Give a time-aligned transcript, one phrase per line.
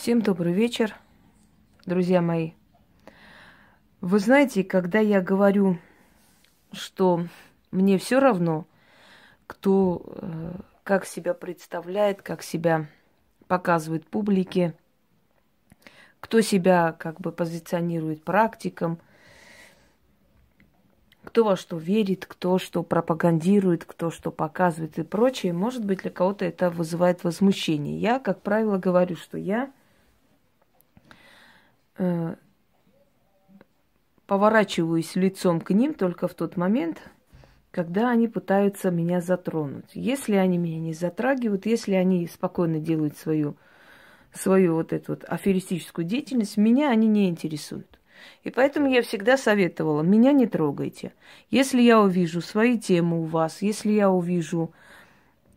[0.00, 0.96] Всем добрый вечер,
[1.84, 2.52] друзья мои.
[4.00, 5.78] Вы знаете, когда я говорю,
[6.72, 7.26] что
[7.70, 8.66] мне все равно,
[9.46, 10.52] кто э,
[10.84, 12.86] как себя представляет, как себя
[13.46, 14.72] показывает публике,
[16.20, 19.00] кто себя как бы позиционирует практиком,
[21.24, 25.52] кто во что верит, кто что пропагандирует, кто что показывает и прочее.
[25.52, 27.98] Может быть, для кого-то это вызывает возмущение.
[27.98, 29.70] Я, как правило, говорю, что я
[32.00, 32.34] э,
[34.26, 37.02] поворачиваюсь лицом к ним только в тот момент,
[37.70, 39.90] когда они пытаются меня затронуть.
[39.94, 43.56] Если они меня не затрагивают, если они спокойно делают свою,
[44.32, 47.98] свою вот эту вот аферистическую деятельность, меня они не интересуют.
[48.44, 51.12] И поэтому я всегда советовала, меня не трогайте.
[51.50, 54.72] Если я увижу свои темы у вас, если я увижу,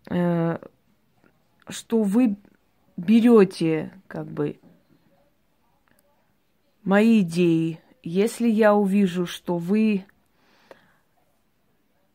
[0.10, 0.58] э,
[1.70, 2.38] что вы
[2.98, 4.60] берете как бы
[6.84, 10.06] мои идеи, если я увижу, что вы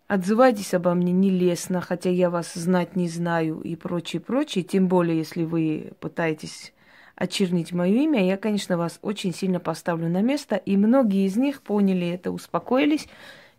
[0.07, 5.19] отзываетесь обо мне нелестно, хотя я вас знать не знаю и прочее, прочее, тем более,
[5.19, 6.73] если вы пытаетесь
[7.15, 11.63] очернить мое имя, я, конечно, вас очень сильно поставлю на место, и многие из них
[11.63, 13.09] поняли это, успокоились,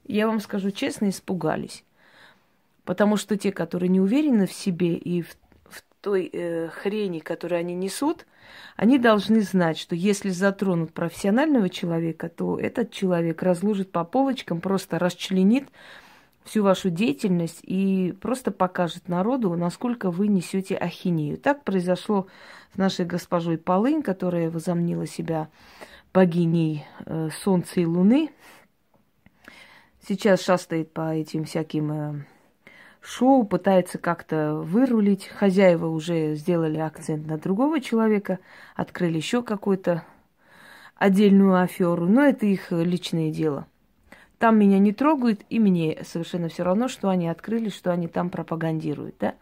[0.08, 1.84] я вам скажу честно, испугались.
[2.86, 5.36] Потому что те, которые не уверены в себе и в
[6.02, 8.26] той э, хрени, которую они несут,
[8.76, 15.00] они должны знать, что если затронут профессионального человека, то этот человек разложит по полочкам, просто
[15.00, 15.68] расчленит
[16.44, 21.38] всю вашу деятельность и просто покажет народу, насколько вы несете ахинею.
[21.38, 22.28] Так произошло
[22.74, 25.50] с нашей госпожой Полынь, которая возомнила себя
[26.14, 28.32] богиней э, Солнца и Луны.
[30.08, 32.26] Сейчас шастает по этим всяким э,
[33.02, 35.28] шоу, пытается как-то вырулить.
[35.28, 38.40] Хозяева уже сделали акцент на другого человека,
[38.76, 40.04] открыли еще какую-то
[40.96, 43.68] отдельную аферу, но это их личное дело.
[44.38, 48.30] Там меня не трогают, и мне совершенно все равно, что они открыли, что они там
[48.30, 49.36] пропагандируют, да?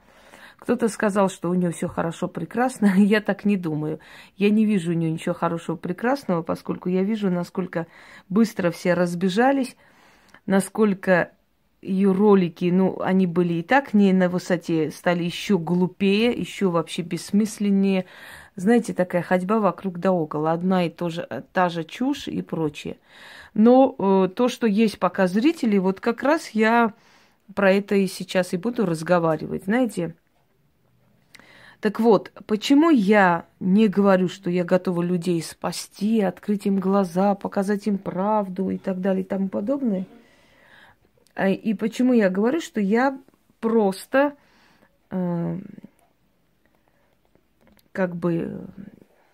[0.58, 2.94] Кто-то сказал, что у нее все хорошо, прекрасно.
[2.98, 4.00] Я так не думаю.
[4.36, 7.86] Я не вижу у нее ничего хорошего, прекрасного, поскольку я вижу, насколько
[8.28, 9.78] быстро все разбежались,
[10.48, 11.31] насколько
[11.82, 17.02] ее ролики, ну, они были и так не на высоте, стали еще глупее, еще вообще
[17.02, 18.06] бессмысленнее.
[18.56, 22.98] Знаете, такая ходьба вокруг да около, одна и то же, та же чушь и прочее.
[23.54, 26.94] Но э, то, что есть пока зрители, вот как раз я
[27.54, 30.16] про это и сейчас и буду разговаривать, знаете.
[31.80, 37.86] Так вот, почему я не говорю, что я готова людей спасти, открыть им глаза, показать
[37.86, 40.06] им правду и так далее и тому подобное?
[41.38, 43.16] А, и почему я говорю, что я
[43.59, 44.36] просто
[45.12, 45.59] э,
[47.92, 48.66] как бы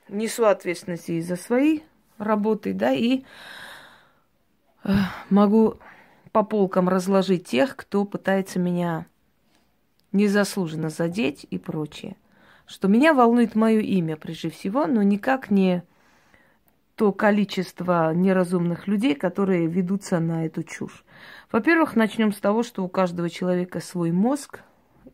[0.10, 1.80] несу ответственность и за свои
[2.18, 3.24] работы, да, и
[4.84, 4.90] э,
[5.30, 5.80] могу
[6.34, 9.06] по полкам разложить тех, кто пытается меня
[10.12, 12.18] незаслуженно задеть и прочее.
[12.66, 15.84] Что меня волнует мое имя прежде всего, но никак не
[16.96, 21.04] то количество неразумных людей, которые ведутся на эту чушь.
[21.52, 24.62] Во-первых, начнем с того, что у каждого человека свой мозг,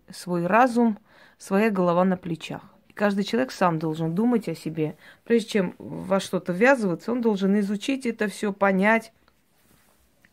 [0.09, 1.00] свой разум,
[1.38, 2.62] своя голова на плечах.
[2.89, 4.97] И каждый человек сам должен думать о себе.
[5.23, 9.13] Прежде чем во что-то ввязываться, он должен изучить это все, понять,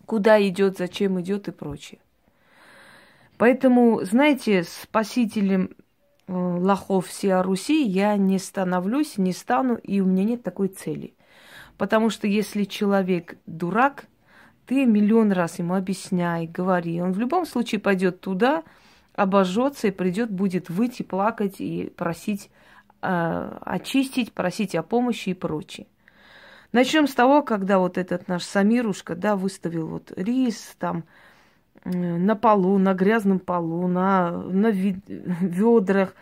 [0.04, 2.00] куда идет, зачем идет и прочее.
[3.38, 5.70] Поэтому, знаете, спасителем
[6.26, 11.14] э, лохов всея Руси я не становлюсь, не стану, и у меня нет такой цели.
[11.78, 14.06] Потому что если человек дурак,
[14.66, 17.00] ты миллион раз ему объясняй, говори.
[17.00, 18.64] Он в любом случае пойдет туда,
[19.14, 22.50] обожжется и придет, будет выйти, плакать и просить
[23.02, 25.86] э, очистить, просить о помощи и прочее.
[26.72, 31.04] Начнем с того, когда вот этот наш Самирушка, да, выставил вот рис там
[31.84, 36.14] э, на полу, на грязном полу, на, на ведрах,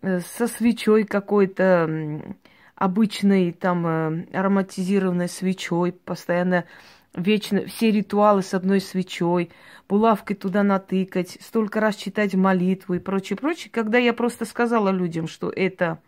[0.00, 2.34] э, со свечой какой-то
[2.74, 6.64] обычной там э, ароматизированной свечой, постоянно
[7.14, 9.50] вечно все ритуалы с одной свечой,
[9.88, 13.70] булавкой туда натыкать, столько раз читать молитву и прочее, прочее.
[13.72, 15.98] Когда я просто сказала людям, что это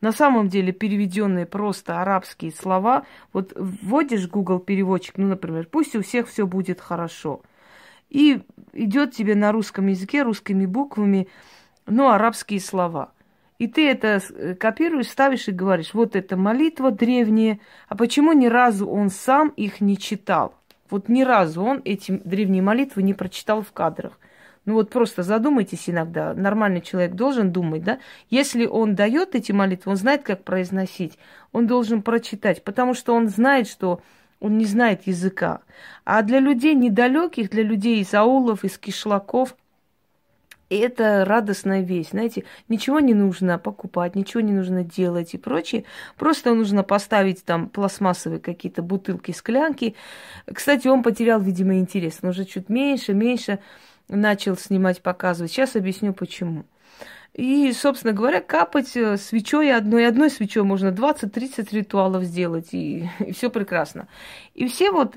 [0.00, 6.02] на самом деле переведенные просто арабские слова, вот вводишь Google переводчик, ну, например, пусть у
[6.02, 7.42] всех все будет хорошо.
[8.08, 8.40] И
[8.72, 11.28] идет тебе на русском языке, русскими буквами,
[11.86, 13.12] ну, арабские слова–
[13.58, 17.58] и ты это э, копируешь, ставишь и говоришь, вот это молитва древняя,
[17.88, 20.54] а почему ни разу он сам их не читал?
[20.90, 24.18] Вот ни разу он эти древние молитвы не прочитал в кадрах.
[24.64, 26.34] Ну вот просто задумайтесь иногда.
[26.34, 27.98] Нормальный человек должен думать, да?
[28.30, 31.18] Если он дает эти молитвы, он знает, как произносить.
[31.52, 34.02] Он должен прочитать, потому что он знает, что
[34.40, 35.60] он не знает языка.
[36.04, 39.56] А для людей недалеких, для людей из аулов, из кишлаков–
[40.70, 45.84] и это радостная вещь, знаете, ничего не нужно покупать, ничего не нужно делать и прочее.
[46.16, 49.94] Просто нужно поставить там пластмассовые какие-то бутылки, склянки.
[50.52, 52.18] Кстати, он потерял, видимо, интерес.
[52.22, 53.60] Он уже чуть меньше, меньше
[54.08, 55.52] начал снимать, показывать.
[55.52, 56.64] Сейчас объясню, почему.
[57.32, 63.32] И, собственно говоря, капать э, свечой одной, одной свечой можно 20-30 ритуалов сделать, и, и
[63.32, 64.08] все прекрасно.
[64.54, 65.16] И все вот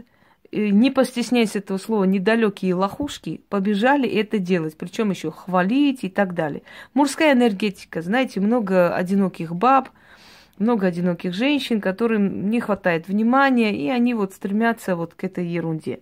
[0.51, 6.63] не постесняясь этого слова, недалекие лохушки побежали это делать, причем еще хвалить и так далее.
[6.93, 9.89] Мужская энергетика, знаете, много одиноких баб,
[10.57, 16.01] много одиноких женщин, которым не хватает внимания, и они вот стремятся вот к этой ерунде.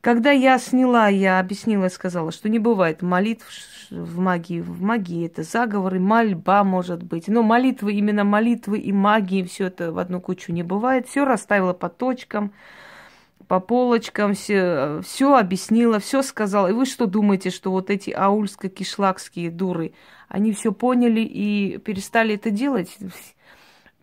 [0.00, 3.46] Когда я сняла, я объяснила и сказала, что не бывает молитв
[3.90, 4.60] в магии.
[4.60, 7.28] В магии это заговоры, мольба может быть.
[7.28, 11.06] Но молитвы, именно молитвы и магии, все это в одну кучу не бывает.
[11.06, 12.52] Все расставила по точкам
[13.50, 16.68] по полочкам, все, все объяснила, все сказала.
[16.68, 19.92] И вы что думаете, что вот эти аульско-кишлакские дуры,
[20.28, 22.96] они все поняли и перестали это делать?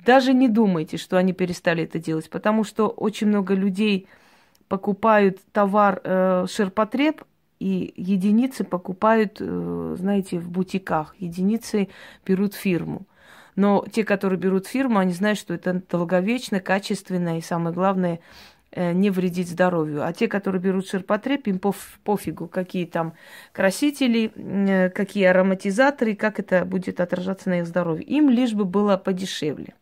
[0.05, 4.09] Даже не думайте, что они перестали это делать, потому что очень много людей
[4.67, 7.23] покупают товар э, ширпотреб,
[7.59, 11.87] и единицы покупают, э, знаете, в бутиках, единицы
[12.25, 13.07] берут фирму.
[13.55, 18.56] Но те, которые берут фирму, они знают, что это долговечно, качественно и, самое главное, Э,
[18.75, 20.05] не вредить здоровью.
[20.05, 23.13] А те, которые берут ширпотреб, им поф, пофигу, какие там
[23.51, 28.03] красители, э, какие ароматизаторы, как это будет отражаться на их здоровье.
[28.03, 29.73] Им лишь бы было подешевле.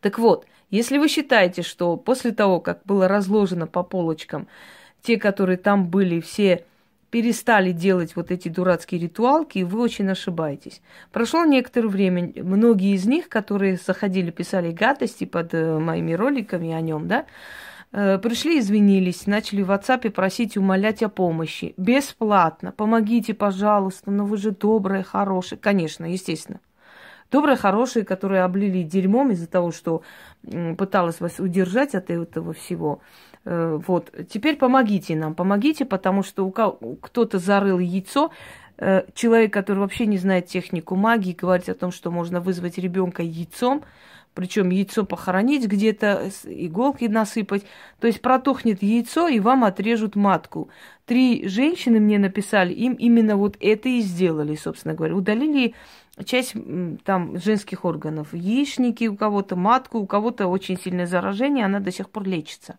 [0.00, 4.48] Так вот, если вы считаете, что после того, как было разложено по полочкам,
[5.02, 6.64] те, которые там были, все
[7.12, 10.80] перестали делать вот эти дурацкие ритуалки, и вы очень ошибаетесь.
[11.12, 16.80] Прошло некоторое время, многие из них, которые заходили, писали гадости под э, моими роликами о
[16.80, 17.26] нем, да,
[17.92, 21.74] э, пришли, извинились, начали в WhatsApp просить, умолять о помощи.
[21.76, 22.72] Бесплатно.
[22.72, 25.58] Помогите, пожалуйста, но вы же добрые, хорошие.
[25.58, 26.60] Конечно, естественно.
[27.30, 30.02] Добрые, хорошие, которые облили дерьмом из-за того, что
[30.78, 33.00] пыталась вас удержать от этого всего.
[33.44, 36.50] Э, вот, теперь помогите нам, помогите, потому что у
[36.96, 38.30] кто-то зарыл яйцо,
[38.78, 43.22] э, человек, который вообще не знает технику магии, говорит о том, что можно вызвать ребенка
[43.22, 43.82] яйцом,
[44.34, 47.64] причем яйцо похоронить где-то, иголки насыпать.
[48.00, 50.70] То есть протухнет яйцо, и вам отрежут матку.
[51.04, 55.16] Три женщины мне написали, им именно вот это и сделали, собственно говоря.
[55.16, 55.74] Удалили
[56.24, 56.54] часть
[57.04, 58.28] там женских органов.
[58.32, 62.78] Яичники у кого-то, матку, у кого-то очень сильное заражение, она до сих пор лечится.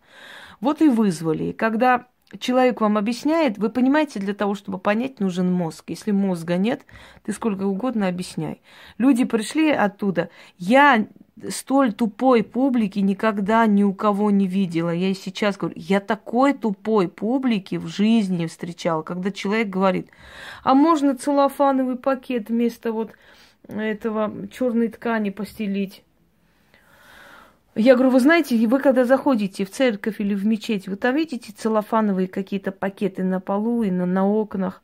[0.60, 1.52] Вот и вызвали.
[1.52, 2.06] Когда
[2.38, 5.84] человек вам объясняет, вы понимаете, для того, чтобы понять, нужен мозг.
[5.88, 6.82] Если мозга нет,
[7.24, 8.62] ты сколько угодно объясняй.
[8.98, 10.30] Люди пришли оттуда.
[10.58, 11.06] Я
[11.48, 14.90] столь тупой публики никогда ни у кого не видела.
[14.90, 20.10] Я и сейчас говорю, я такой тупой публики в жизни встречала, когда человек говорит,
[20.62, 23.12] а можно целлофановый пакет вместо вот
[23.68, 26.03] этого черной ткани постелить?
[27.76, 31.52] Я говорю, вы знаете, вы когда заходите в церковь или в мечеть, вы там видите
[31.52, 34.80] целлофановые какие-то пакеты на полу и на, на окнах.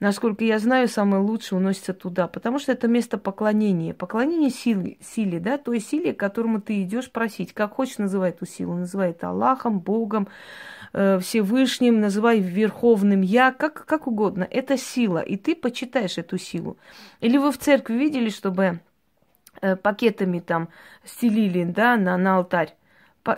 [0.00, 3.94] Насколько я знаю, самое лучшее уносится туда, потому что это место поклонения.
[3.94, 7.52] Поклонение силе, силе, да, той силе, к которому ты идешь просить.
[7.52, 8.74] Как хочешь, называй эту силу.
[8.74, 10.26] Называй это Аллахом, Богом,
[10.92, 14.46] э, Всевышним, называй Верховным Я, как, как угодно.
[14.50, 16.76] Это сила, и ты почитаешь эту силу.
[17.20, 18.80] Или вы в церкви видели, чтобы
[19.82, 20.68] пакетами там
[21.04, 22.74] стелили, да, на, на алтарь.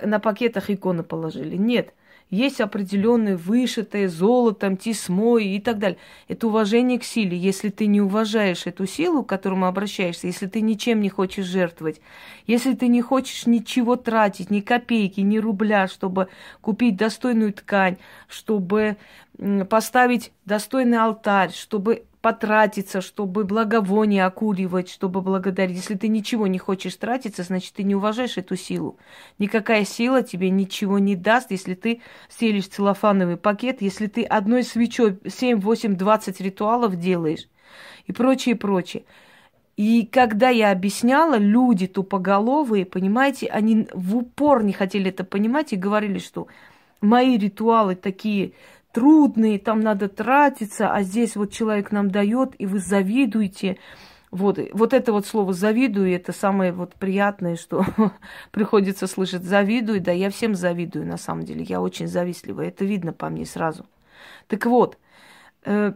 [0.02, 1.56] На пакетах иконы положили.
[1.56, 1.92] Нет.
[2.28, 5.98] Есть определенные вышитые золотом, тесьмой и так далее.
[6.26, 7.38] Это уважение к силе.
[7.38, 12.00] Если ты не уважаешь эту силу, к которому обращаешься, если ты ничем не хочешь жертвовать,
[12.48, 16.26] если ты не хочешь ничего тратить, ни копейки, ни рубля, чтобы
[16.60, 17.96] купить достойную ткань,
[18.26, 18.96] чтобы
[19.70, 25.76] поставить достойный алтарь, чтобы потратиться, чтобы благовоние окуривать, чтобы благодарить.
[25.76, 28.98] Если ты ничего не хочешь тратиться, значит, ты не уважаешь эту силу.
[29.38, 35.20] Никакая сила тебе ничего не даст, если ты селишь целлофановый пакет, если ты одной свечой
[35.24, 37.46] 7, 8, 20 ритуалов делаешь
[38.08, 39.04] и прочее, прочее.
[39.76, 45.76] И когда я объясняла, люди тупоголовые, понимаете, они в упор не хотели это понимать и
[45.76, 46.48] говорили, что
[47.00, 48.54] мои ритуалы такие
[48.96, 53.76] трудные, там надо тратиться, а здесь вот человек нам дает, и вы завидуете.
[54.30, 57.84] Вот, вот это вот слово «завидую»– это самое вот приятное, что
[58.52, 59.44] приходится слышать.
[59.44, 61.62] «Завидую», да, я всем завидую, на самом деле.
[61.62, 63.84] Я очень завистливая, это видно по мне сразу.
[64.48, 64.96] Так вот,
[65.66, 65.92] Э,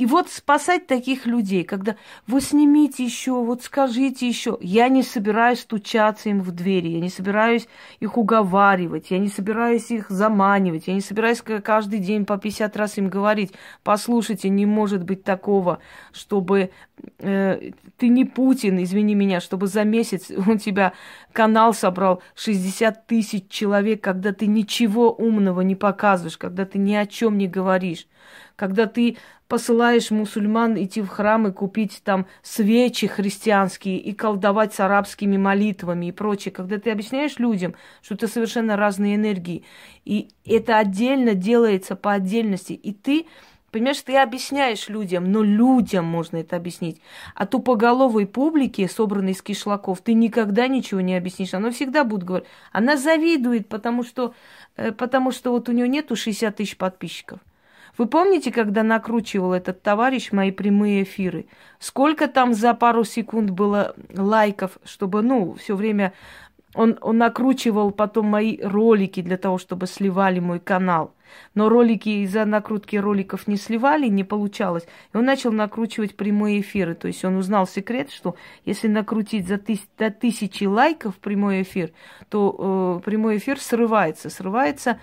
[0.00, 1.94] и вот спасать таких людей, когда
[2.26, 4.56] вы снимите еще, вот скажите еще.
[4.62, 9.90] Я не собираюсь стучаться им в двери, я не собираюсь их уговаривать, я не собираюсь
[9.90, 13.52] их заманивать, я не собираюсь каждый день по 50 раз им говорить,
[13.84, 15.80] послушайте, не может быть такого,
[16.12, 16.70] чтобы
[17.18, 20.94] э, ты не Путин, извини меня, чтобы за месяц у тебя
[21.34, 27.04] канал собрал 60 тысяч человек, когда ты ничего умного не показываешь, когда ты ни о
[27.04, 28.06] чем не говоришь
[28.60, 29.16] когда ты
[29.48, 36.06] посылаешь мусульман идти в храм и купить там свечи христианские и колдовать с арабскими молитвами
[36.06, 39.64] и прочее, когда ты объясняешь людям, что это совершенно разные энергии,
[40.04, 43.26] и это отдельно делается по отдельности, и ты
[43.70, 47.00] Понимаешь, ты объясняешь людям, но людям можно это объяснить.
[47.36, 51.54] А тупоголовой публике, собранной из кишлаков, ты никогда ничего не объяснишь.
[51.54, 52.48] Она всегда будет говорить.
[52.72, 54.34] Она завидует, потому что,
[54.76, 57.38] э, потому что вот у нее нету 60 тысяч подписчиков.
[58.00, 61.44] Вы помните, когда накручивал этот товарищ мои прямые эфиры?
[61.78, 66.14] Сколько там за пару секунд было лайков, чтобы, ну, все время
[66.74, 71.12] он, он накручивал потом мои ролики для того, чтобы сливали мой канал.
[71.54, 74.86] Но ролики из-за накрутки роликов не сливали, не получалось.
[75.12, 76.94] И он начал накручивать прямые эфиры.
[76.94, 81.92] То есть он узнал секрет, что если накрутить за тыс- до тысячи лайков прямой эфир,
[82.30, 84.30] то э, прямой эфир срывается.
[84.30, 84.98] Срывается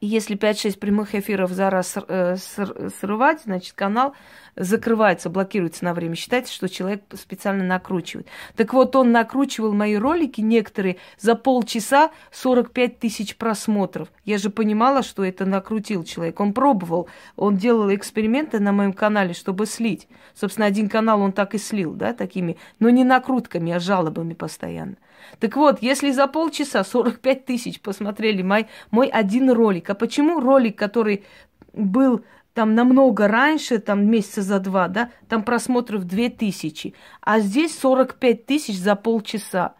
[0.00, 4.14] если 5-6 прямых эфиров за раз э, срывать, значит, канал
[4.54, 6.14] закрывается, блокируется на время.
[6.14, 8.28] Считайте, что человек специально накручивает.
[8.56, 14.08] Так вот, он накручивал мои ролики, некоторые, за полчаса 45 тысяч просмотров.
[14.24, 16.38] Я же понимала, что это накрутил человек.
[16.40, 20.08] Он пробовал, он делал эксперименты на моем канале, чтобы слить.
[20.34, 24.96] Собственно, один канал он так и слил, да, такими, но не накрутками, а жалобами постоянно.
[25.40, 30.76] Так вот, если за полчаса 45 тысяч посмотрели мой, мой один ролик, а почему ролик,
[30.76, 31.24] который
[31.72, 38.46] был там намного раньше, там месяца за два, да, там просмотров 2000, а здесь 45
[38.46, 39.74] тысяч за полчаса.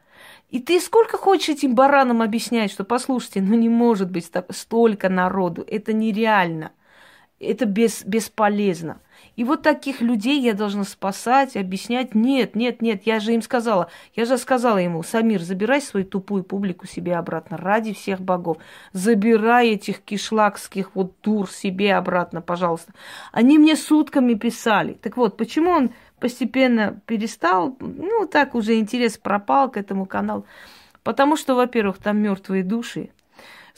[0.51, 5.09] И ты сколько хочешь этим баранам объяснять, что, послушайте, ну не может быть так, столько
[5.09, 6.71] народу, это нереально,
[7.41, 9.01] это без, бесполезно.
[9.39, 12.13] И вот таких людей я должна спасать, объяснять.
[12.13, 13.89] Нет, нет, нет, я же им сказала.
[14.17, 18.57] Я же сказала ему, Самир, забирай свою тупую публику себе обратно, ради всех богов.
[18.93, 22.93] Забирай этих кишлакских вот дур себе обратно, пожалуйста.
[23.31, 24.95] Они мне сутками писали.
[24.95, 30.47] Так вот, почему он постепенно перестал, ну, так уже интерес пропал к этому каналу.
[31.05, 33.11] Потому что, во-первых, там мертвые души,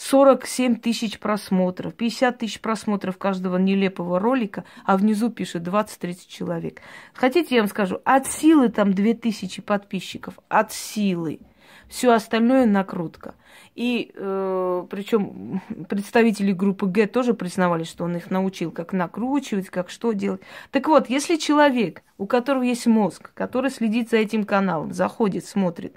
[0.00, 6.80] 47 тысяч просмотров, 50 тысяч просмотров каждого нелепого ролика, а внизу пишет 20-30 человек.
[7.12, 11.40] Хотите, я вам скажу, от силы там 2000 подписчиков, от силы.
[11.86, 13.34] Все остальное накрутка.
[13.74, 19.90] И э, причем представители группы Г тоже признавали, что он их научил, как накручивать, как
[19.90, 20.40] что делать.
[20.70, 25.94] Так вот, если человек, у которого есть мозг, который следит за этим каналом, заходит, смотрит,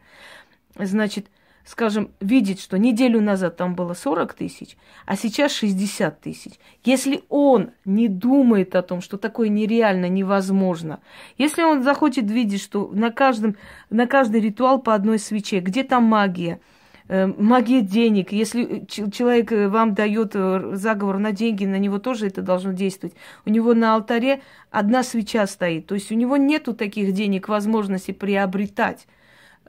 [0.76, 1.28] значит,
[1.66, 6.54] скажем, видит, что неделю назад там было 40 тысяч, а сейчас 60 тысяч,
[6.84, 11.00] если он не думает о том, что такое нереально, невозможно,
[11.38, 13.56] если он захочет видеть, что на, каждом,
[13.90, 16.60] на каждый ритуал по одной свече, где там магия,
[17.08, 18.34] э, магия денег.
[18.34, 23.16] Если человек э, вам дает э, заговор на деньги, на него тоже это должно действовать.
[23.46, 25.88] У него на алтаре одна свеча стоит.
[25.88, 29.08] То есть у него нету таких денег, возможности приобретать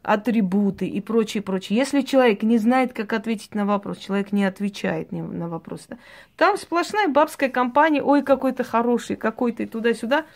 [0.05, 1.79] атрибуты и прочее, прочее.
[1.79, 5.87] Если человек не знает, как ответить на вопрос, человек не отвечает на вопрос.
[5.89, 5.99] Да?
[6.37, 10.27] Там сплошная бабская компания, ой, какой-то хороший, какой-то туда-сюда.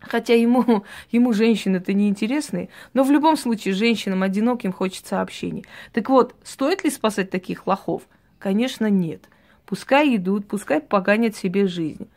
[0.00, 5.64] Хотя ему, ему женщины-то неинтересные, но в любом случае женщинам одиноким хочется общения.
[5.92, 8.02] Так вот, стоит ли спасать таких лохов?
[8.38, 9.28] Конечно, нет.
[9.66, 12.08] Пускай идут, пускай поганят себе жизнь.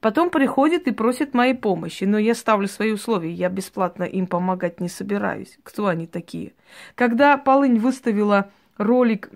[0.00, 4.80] Потом приходит и просит моей помощи, но я ставлю свои условия, я бесплатно им помогать
[4.80, 5.58] не собираюсь.
[5.62, 6.52] Кто они такие?
[6.94, 9.30] Когда Полынь выставила ролик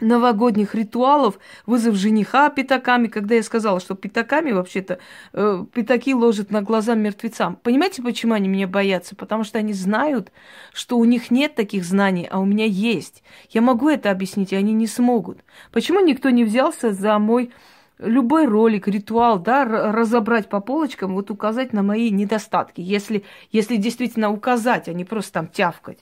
[0.00, 4.98] новогодних ритуалов, вызов жениха пятаками, когда я сказала, что пятаками вообще-то
[5.32, 7.56] э, пятаки ложат на глаза мертвецам.
[7.56, 9.14] Понимаете, почему они меня боятся?
[9.14, 10.32] Потому что они знают,
[10.72, 13.22] что у них нет таких знаний, а у меня есть.
[13.50, 15.40] Я могу это объяснить, и они не смогут.
[15.72, 17.50] Почему никто не взялся за мой
[18.00, 24.30] любой ролик, ритуал, да, разобрать по полочкам, вот указать на мои недостатки, если, если действительно
[24.30, 25.98] указать, а не просто там тявкать.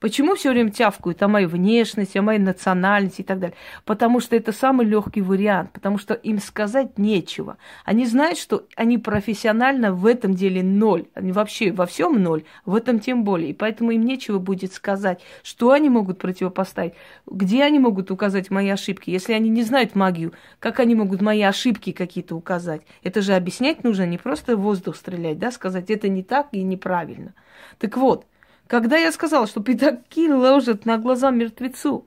[0.00, 3.56] Почему все время тявкают о моей внешности, о моей национальности и так далее?
[3.84, 7.58] Потому что это самый легкий вариант, потому что им сказать нечего.
[7.84, 11.04] Они знают, что они профессионально в этом деле ноль.
[11.12, 13.50] Они вообще во всем ноль, в этом тем более.
[13.50, 16.94] И поэтому им нечего будет сказать, что они могут противопоставить,
[17.26, 19.10] где они могут указать мои ошибки.
[19.10, 22.80] Если они не знают магию, как они могут мои ошибки какие-то указать?
[23.02, 27.34] Это же объяснять нужно, не просто воздух стрелять, да, сказать, это не так и неправильно.
[27.78, 28.24] Так вот,
[28.70, 32.06] когда я сказала, что пятаки ложат на глаза мертвецу,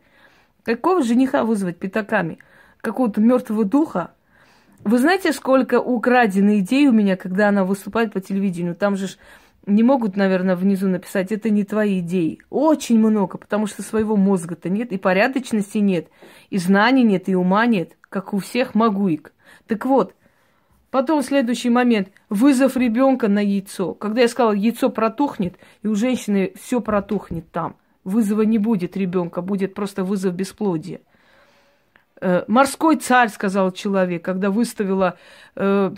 [0.63, 2.39] какого жениха вызвать пятаками?
[2.79, 4.13] Какого-то мертвого духа?
[4.85, 8.75] Вы знаете, сколько украденных идей у меня, когда она выступает по телевидению?
[8.75, 9.09] Там же
[9.65, 12.39] не могут, наверное, внизу написать, это не твои идеи.
[12.49, 16.07] Очень много, потому что своего мозга-то нет, и порядочности нет,
[16.49, 19.33] и знаний нет, и ума нет, как у всех могуик.
[19.67, 20.15] Так вот,
[20.93, 22.09] Потом следующий момент.
[22.29, 23.95] Вызов ребенка на яйцо.
[23.95, 27.77] Когда я сказала, яйцо протухнет, и у женщины все протухнет там.
[28.03, 31.01] Вызова не будет ребенка, будет просто вызов бесплодия.
[32.21, 35.17] Э, морской царь, сказал человек, когда выставила
[35.55, 35.95] э,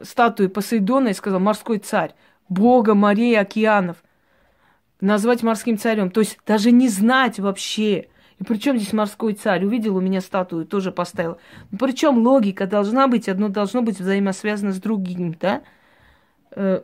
[0.00, 2.14] статую Посейдона и сказал, морской царь,
[2.48, 4.02] бога морей, океанов,
[5.02, 6.10] назвать морским царем.
[6.10, 8.08] То есть даже не знать вообще,
[8.42, 9.64] и причем здесь морской царь?
[9.64, 11.38] Увидел у меня статую, тоже поставил.
[11.78, 15.62] Причем логика должна быть, одно должно быть взаимосвязано с другим, да?
[16.50, 16.82] Э,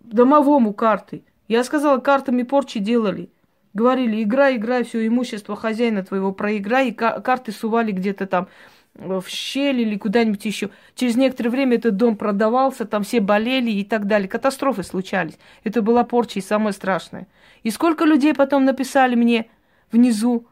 [0.00, 1.24] домовому карты.
[1.48, 3.30] Я сказала, картами порчи делали.
[3.74, 8.46] Говорили, играй, играй, все имущество хозяина твоего проиграй, и карты сували где-то там
[8.94, 10.70] в щель или куда-нибудь еще.
[10.94, 14.28] Через некоторое время этот дом продавался, там все болели и так далее.
[14.28, 15.36] Катастрофы случались.
[15.64, 17.26] Это была порча и самое страшное.
[17.64, 19.46] И сколько людей потом написали мне
[19.90, 20.46] внизу,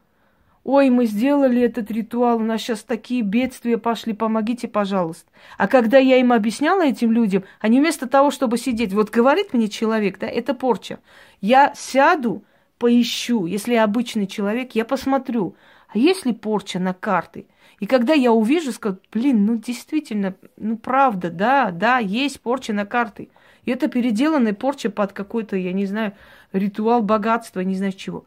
[0.62, 5.30] Ой, мы сделали этот ритуал, у нас сейчас такие бедствия пошли, помогите, пожалуйста.
[5.56, 9.68] А когда я им объясняла этим людям, они вместо того, чтобы сидеть, вот говорит мне
[9.68, 10.98] человек, да, это порча.
[11.40, 12.44] Я сяду,
[12.78, 15.56] поищу, если я обычный человек, я посмотрю,
[15.88, 17.46] а есть ли порча на карты?
[17.78, 22.84] И когда я увижу, скажу, блин, ну действительно, ну правда, да, да, есть порча на
[22.84, 23.30] карты.
[23.64, 26.12] И это переделанная порча под какой-то, я не знаю,
[26.52, 28.24] ритуал богатства, не знаю чего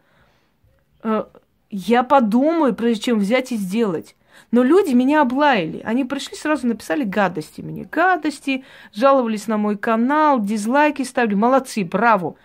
[1.04, 1.26] э,
[1.76, 4.16] я подумаю, прежде чем взять и сделать.
[4.52, 5.82] Но люди меня облаяли.
[5.84, 7.88] Они пришли, сразу написали гадости мне.
[7.92, 8.64] Гадости,
[8.94, 11.34] жаловались на мой канал, дизлайки ставили.
[11.34, 12.36] Молодцы, браво.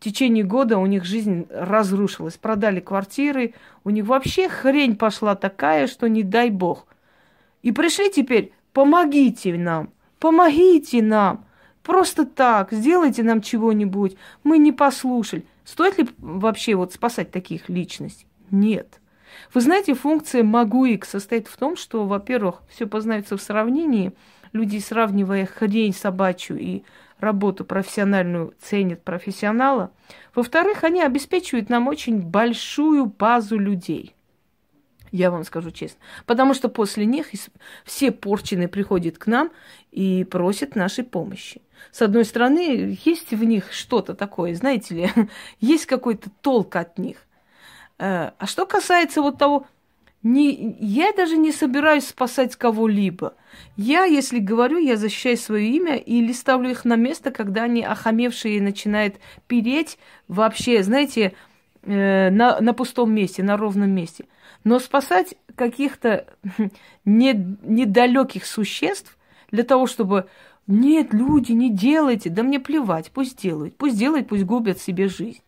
[0.00, 2.36] В течение года у них жизнь разрушилась.
[2.36, 3.54] Продали квартиры.
[3.84, 6.88] У них вообще хрень пошла такая, что не дай бог.
[7.62, 11.44] И пришли теперь, помогите нам, помогите нам.
[11.84, 14.16] Просто так, сделайте нам чего-нибудь.
[14.42, 15.44] Мы не послушали.
[15.64, 18.26] Стоит ли вообще вот спасать таких личностей?
[18.52, 19.00] Нет.
[19.52, 24.12] Вы знаете, функция Магуик состоит в том, что, во-первых, все познается в сравнении.
[24.52, 26.82] Люди, сравнивая хрень собачью и
[27.18, 29.90] работу профессиональную, ценят профессионала.
[30.34, 34.14] Во-вторых, они обеспечивают нам очень большую базу людей.
[35.12, 35.98] Я вам скажу честно.
[36.26, 37.28] Потому что после них
[37.84, 39.50] все порченые приходят к нам
[39.90, 41.62] и просят нашей помощи.
[41.90, 45.10] С одной стороны, есть в них что-то такое, знаете ли,
[45.60, 47.16] есть какой-то толк от них.
[48.02, 49.66] Э, а что касается вот того,
[50.24, 53.34] не, я даже не собираюсь спасать кого-либо.
[53.76, 58.60] Я, если говорю, я защищаю свое имя или ставлю их на место, когда они охамевшие
[58.60, 61.34] начинают переть вообще, знаете,
[61.82, 64.24] э, на, на пустом месте, на ровном месте.
[64.64, 66.26] Но спасать каких-то
[67.04, 69.16] не, недалеких существ
[69.52, 70.26] для того, чтобы
[70.66, 75.42] нет, люди, не делайте, да мне плевать, пусть делают, пусть делают, пусть губят себе жизнь.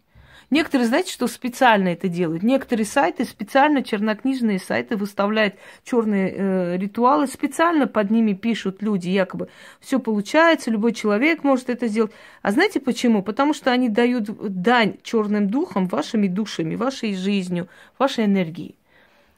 [0.50, 2.42] Некоторые, знаете, что специально это делают?
[2.42, 5.54] Некоторые сайты, специально чернокнижные сайты выставляют
[5.85, 9.48] черные э, ритуалы, специально под ними пишут люди, якобы
[9.80, 12.12] все получается, любой человек может это сделать.
[12.42, 13.22] А знаете почему?
[13.22, 14.24] Потому что они дают
[14.62, 18.76] дань черным духам вашими душами, вашей жизнью, вашей энергией.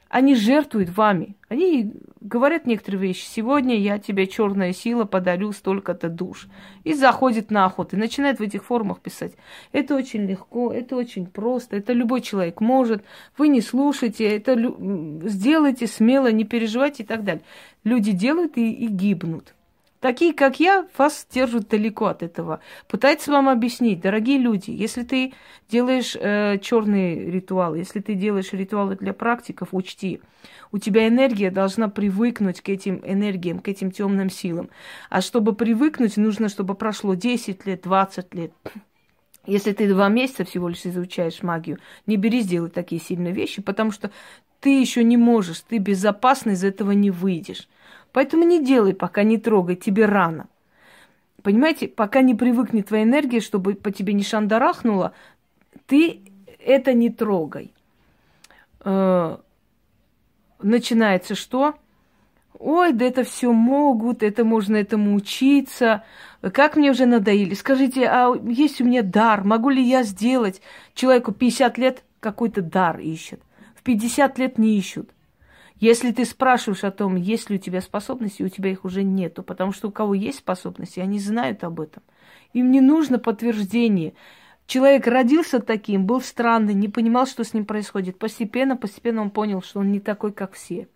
[0.09, 1.35] Они жертвуют вами.
[1.49, 3.25] Они говорят некоторые вещи.
[3.25, 6.47] Сегодня я тебе черная сила подарю столько-то душ.
[6.83, 7.95] И заходит на охоту.
[7.95, 9.33] И начинает в этих формах писать.
[9.71, 11.77] Это очень легко, это очень просто.
[11.77, 13.03] Это любой человек может.
[13.37, 14.25] Вы не слушайте.
[14.25, 14.55] Это
[15.23, 17.43] сделайте смело, не переживайте и так далее.
[17.83, 19.53] Люди делают и, и гибнут.
[20.07, 22.61] Такие, как я, вас держат далеко от этого.
[22.87, 25.33] Пытаются вам объяснить, дорогие люди, если ты
[25.69, 30.21] делаешь э, черные ритуалы, если ты делаешь ритуалы для практиков, учти,
[30.71, 34.69] у тебя энергия должна привыкнуть к этим энергиям, к этим темным силам.
[35.09, 38.53] А чтобы привыкнуть, нужно, чтобы прошло 10 лет, 20 лет.
[39.45, 43.91] Если ты два месяца всего лишь изучаешь магию, не бери сделать такие сильные вещи, потому
[43.91, 44.09] что
[44.61, 47.67] ты еще не можешь, ты безопасно из этого не выйдешь.
[48.11, 50.47] Поэтому не делай, пока не трогай, тебе рано.
[51.43, 55.13] Понимаете, пока не привыкнет твоя энергия, чтобы по тебе не шандарахнуло,
[55.85, 56.21] ты
[56.59, 57.73] это не трогай.
[58.83, 59.37] Э,
[60.61, 61.75] начинается что?
[62.59, 66.03] Ой, да это все могут, это можно этому учиться.
[66.41, 67.53] Как мне уже надоели.
[67.53, 69.43] Скажите, а есть у меня дар?
[69.43, 70.61] Могу ли я сделать?
[70.95, 73.41] Человеку 50 лет какой-то дар ищет.
[73.75, 75.11] В 50 лет не ищут.
[75.79, 79.43] Если ты спрашиваешь о том, есть ли у тебя способности, у тебя их уже нету,
[79.43, 82.03] потому что у кого есть способности, они знают об этом.
[82.53, 84.13] Им не нужно подтверждение.
[84.65, 88.17] Человек родился таким, был странный, не понимал, что с ним происходит.
[88.17, 90.87] Постепенно, постепенно он понял, что он не такой, как все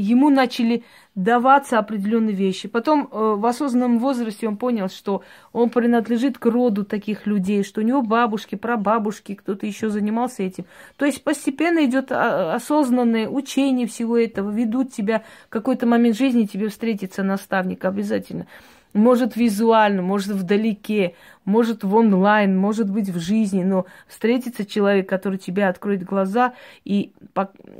[0.00, 0.84] ему начали
[1.14, 2.68] даваться определенные вещи.
[2.68, 7.80] Потом э, в осознанном возрасте он понял, что он принадлежит к роду таких людей, что
[7.80, 10.66] у него бабушки, прабабушки, кто-то еще занимался этим.
[10.96, 16.44] То есть постепенно идет а, осознанное учение всего этого, ведут тебя в какой-то момент жизни
[16.44, 18.46] тебе встретится наставник обязательно.
[18.94, 25.38] Может визуально, может вдалеке, может в онлайн, может быть в жизни, но встретится человек, который
[25.38, 27.12] тебе откроет глаза и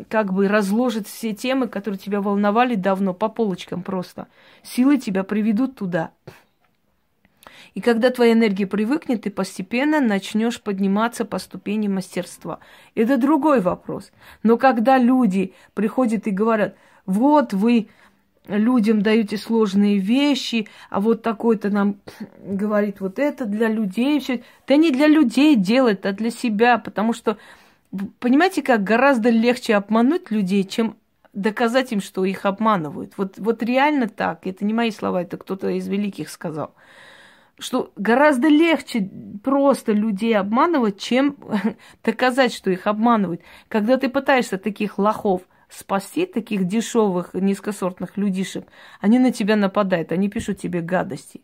[0.08, 4.28] как бы разложит все темы, которые тебя волновали давно, по полочкам просто.
[4.62, 6.10] Силы тебя приведут туда.
[7.74, 12.60] И когда твоя энергия привыкнет, ты постепенно начнешь подниматься по ступени мастерства.
[12.94, 14.10] Это другой вопрос.
[14.42, 17.88] Но когда люди приходят и говорят, вот вы
[18.48, 21.96] людям даете сложные вещи, а вот такой-то нам
[22.40, 24.20] говорит вот это для людей.
[24.20, 24.42] Все.
[24.66, 27.36] Да не для людей делать, а для себя, потому что,
[28.18, 30.96] понимаете, как гораздо легче обмануть людей, чем
[31.34, 33.12] доказать им, что их обманывают.
[33.16, 36.74] Вот, вот реально так, это не мои слова, это кто-то из великих сказал,
[37.58, 39.08] что гораздо легче
[39.44, 41.36] просто людей обманывать, чем
[42.04, 43.42] доказать, что их обманывают.
[43.68, 48.66] Когда ты пытаешься таких лохов– спасти таких дешевых, низкосортных людишек,
[49.00, 51.42] они на тебя нападают, они пишут тебе гадости.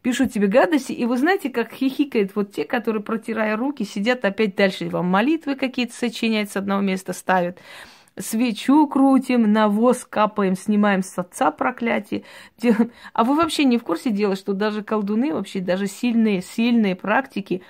[0.00, 4.54] Пишут тебе гадости, и вы знаете, как хихикают вот те, которые, протирая руки, сидят опять
[4.54, 7.58] дальше, вам молитвы какие-то сочиняют с одного места, ставят
[8.20, 12.24] свечу крутим, навоз капаем, снимаем с отца проклятие.
[13.12, 17.62] А вы вообще не в курсе дела, что даже колдуны, вообще даже сильные, сильные практики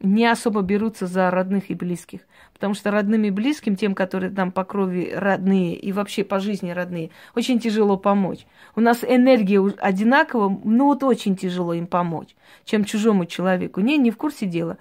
[0.00, 2.20] не особо берутся за родных и близких.
[2.52, 6.70] Потому что родным и близким, тем, которые там по крови родные и вообще по жизни
[6.70, 8.46] родные, очень тяжело помочь.
[8.76, 12.34] У нас энергия одинакова, ну вот очень тяжело им помочь,
[12.64, 13.80] чем чужому человеку.
[13.80, 14.78] Не, не в курсе дела.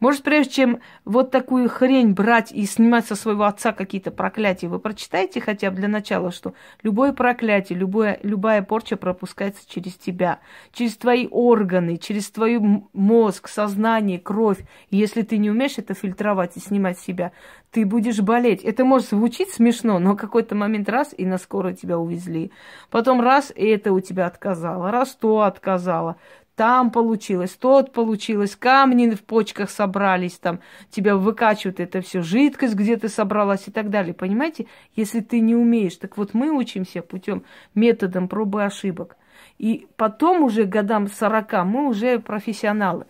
[0.00, 4.78] Может, прежде чем вот такую хрень брать и снимать со своего отца какие-то проклятия, вы
[4.78, 10.40] прочитаете хотя бы для начала, что любое проклятие, любое, любая порча пропускается через тебя,
[10.72, 12.58] через твои органы, через твой
[12.94, 14.58] мозг, сознание, кровь.
[14.90, 17.32] Если ты не умеешь это фильтровать и снимать себя,
[17.70, 18.62] ты будешь болеть.
[18.62, 22.50] Это может звучить смешно, но какой-то момент раз, и на скоро тебя увезли.
[22.90, 26.16] Потом раз, и это у тебя отказало, раз то отказало
[26.60, 33.08] там получилось, тот получилось, камни в почках собрались, там тебя выкачивают это все, жидкость где-то
[33.08, 34.12] собралась и так далее.
[34.12, 37.44] Понимаете, если ты не умеешь, так вот мы учимся путем
[37.74, 39.16] методом пробы ошибок.
[39.56, 43.06] И потом уже годам 40 мы уже профессионалы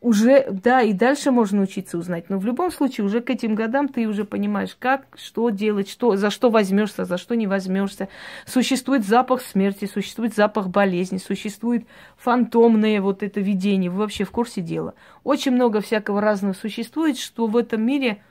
[0.00, 2.30] уже, да, и дальше можно учиться узнать.
[2.30, 6.16] Но в любом случае, уже к этим годам ты уже понимаешь, как, что делать, что,
[6.16, 8.08] за что возьмешься, за что не возьмешься.
[8.46, 11.86] Существует запах смерти, существует запах болезни, существует
[12.16, 13.90] фантомное вот это видение.
[13.90, 14.94] Вы вообще в курсе дела.
[15.22, 18.22] Очень много всякого разного существует, что в этом мире,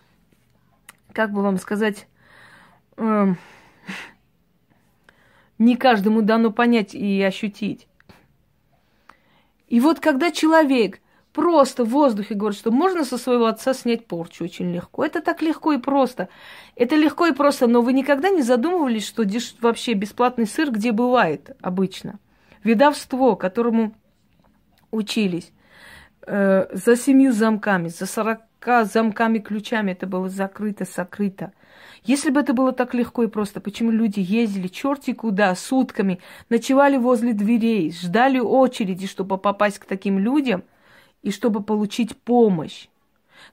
[1.13, 2.07] как бы вам сказать,
[2.97, 3.37] эм,
[5.59, 7.87] не каждому дано понять и ощутить.
[9.67, 10.99] И вот когда человек–
[11.39, 15.05] просто в воздухе говорит, что можно со своего отца снять порчу очень легко.
[15.05, 16.27] Это так легко и просто.
[16.75, 19.55] Это легко и просто, но вы никогда не задумывались, что деш...
[19.61, 22.19] вообще бесплатный сыр где бывает обычно?
[22.63, 23.93] Ведовство, которому
[24.91, 25.53] учились
[26.27, 31.53] э, за семью замками, за сорока замками-ключами это было закрыто, сокрыто.
[32.03, 36.97] Если бы это было так легко и просто, почему люди ездили черти куда, сутками, ночевали
[36.97, 40.63] возле дверей, ждали очереди, чтобы попасть к таким людям–
[41.21, 42.87] и чтобы получить помощь.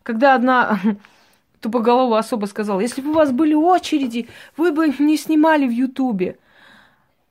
[0.02, 0.80] Когда одна
[1.60, 6.38] тупоголовая особа сказала, если бы у вас были очереди, вы бы не снимали в Ютубе.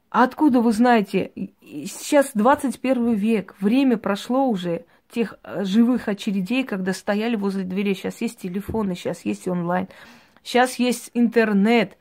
[0.09, 1.31] А откуда вы знаете?
[1.61, 7.93] Сейчас 21 век, время прошло уже тех э, живых очередей, когда стояли возле двери.
[7.93, 9.87] Сейчас есть телефоны, сейчас есть онлайн,
[10.43, 11.97] сейчас есть интернет.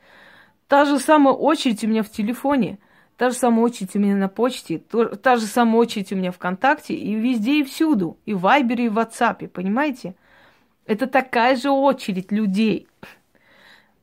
[0.67, 2.79] Та же самая очередь у меня в телефоне.
[3.17, 6.31] Та же самая очередь у меня на почте, то, та же самая очередь у меня
[6.31, 10.15] ВКонтакте, и везде, и всюду, и в Вайбере, и в Ватсапе, понимаете?
[10.85, 12.87] Это такая же очередь людей.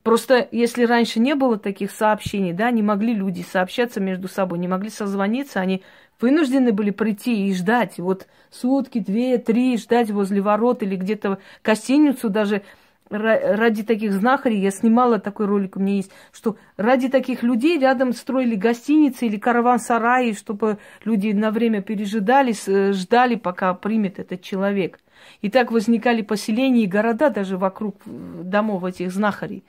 [0.01, 4.67] Просто если раньше не было таких сообщений, да, не могли люди сообщаться между собой, не
[4.67, 5.83] могли созвониться, они
[6.19, 7.99] вынуждены были прийти и ждать.
[7.99, 12.63] Вот сутки, две, три ждать возле ворот или где-то гостиницу даже
[13.09, 18.13] ради таких знахарей, я снимала такой ролик, у меня есть, что ради таких людей рядом
[18.13, 22.53] строили гостиницы или караван-сараи, чтобы люди на время пережидали,
[22.93, 24.99] ждали, пока примет этот человек.
[25.41, 29.63] И так возникали поселения и города даже вокруг домов этих знахарей.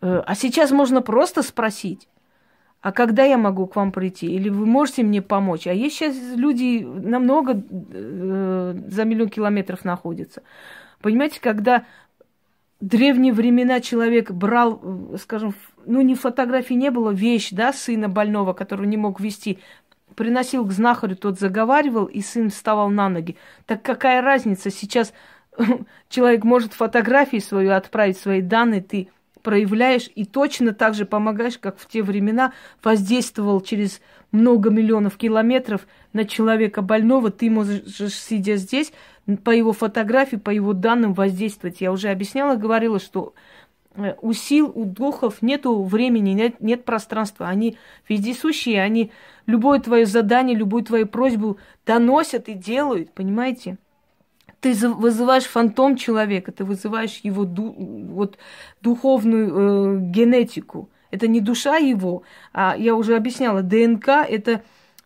[0.00, 2.08] Э, а сейчас можно просто спросить,
[2.82, 4.26] а когда я могу к вам прийти?
[4.26, 5.66] Или вы можете мне помочь?
[5.66, 10.42] А есть сейчас люди намного э, за миллион километров находятся.
[11.00, 11.84] Понимаете, когда
[12.80, 14.82] древние времена человек брал,
[15.20, 15.54] скажем,
[15.86, 19.58] ну не фотографии не было, вещь, да, сына больного, который не мог вести,
[20.14, 23.36] приносил к знахарю, тот заговаривал, и сын вставал на ноги.
[23.66, 24.70] Так какая разница?
[24.70, 25.12] Сейчас
[26.08, 29.08] человек может фотографии свою отправить, свои данные, ты
[29.42, 34.00] проявляешь и точно так же помогаешь, как в те времена воздействовал через
[34.32, 37.30] много миллионов километров на человека больного.
[37.30, 38.92] Ты можешь, сидя здесь,
[39.42, 41.80] по его фотографии, по его данным воздействовать.
[41.80, 43.34] Я уже объясняла, говорила, что
[43.94, 47.48] э, у сил, у духов нету времени, нет, нет пространства.
[47.48, 49.12] Они вездесущие, они
[49.46, 53.78] любое твое задание, любую твою просьбу доносят и делают, понимаете?
[54.64, 58.38] ты вызываешь фантом человека, ты вызываешь его ду, вот,
[58.80, 60.88] духовную э, генетику.
[61.10, 62.22] Это не душа его,
[62.54, 64.62] а я уже объясняла, ДНК это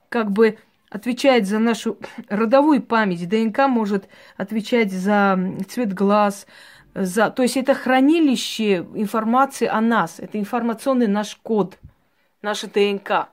[0.08, 0.58] как бы
[0.90, 1.98] отвечает за нашу
[2.28, 3.28] родовую память.
[3.28, 6.46] ДНК может отвечать за цвет глаз,
[6.94, 7.30] за...
[7.30, 11.78] то есть это хранилище информации о нас, это информационный наш код,
[12.42, 13.28] наша ДНК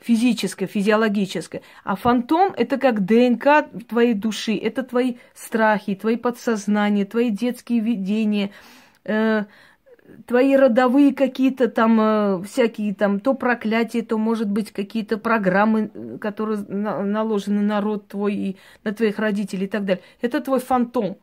[0.00, 1.62] физическое, физиологическое.
[1.84, 8.50] А фантом– это как ДНК твоей души, это твои страхи, твои подсознания, твои детские видения,
[9.04, 9.44] э,
[10.26, 16.18] твои родовые какие-то там э, всякие там, то проклятия, то, может быть, какие-то программы, э,
[16.18, 20.02] которые на, наложены на род твой и на твоих родителей и так далее.
[20.20, 21.16] Это твой фантом.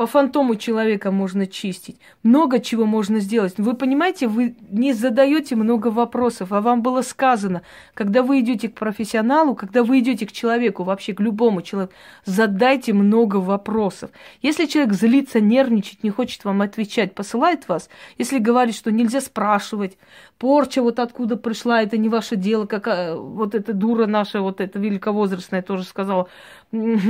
[0.00, 1.98] По фантому человека можно чистить.
[2.22, 3.58] Много чего можно сделать.
[3.58, 7.60] Вы понимаете, вы не задаете много вопросов, а вам было сказано,
[7.92, 11.92] когда вы идете к профессионалу, когда вы идете к человеку, вообще к любому человеку,
[12.24, 14.10] задайте много вопросов.
[14.40, 19.98] Если человек злится, нервничает, не хочет вам отвечать, посылает вас, если говорит, что нельзя спрашивать,
[20.38, 24.62] порча вот откуда пришла, это не ваше дело, как а, вот эта дура наша, вот
[24.62, 26.26] эта великовозрастная тоже сказала,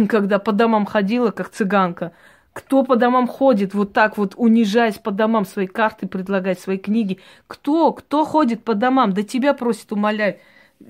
[0.09, 2.11] когда по домам ходила, как цыганка,
[2.53, 7.19] кто по домам ходит, вот так вот унижаясь по домам свои карты предлагать, свои книги?
[7.47, 7.93] Кто?
[7.93, 9.13] Кто ходит по домам?
[9.13, 10.41] Да тебя просит, умоляет.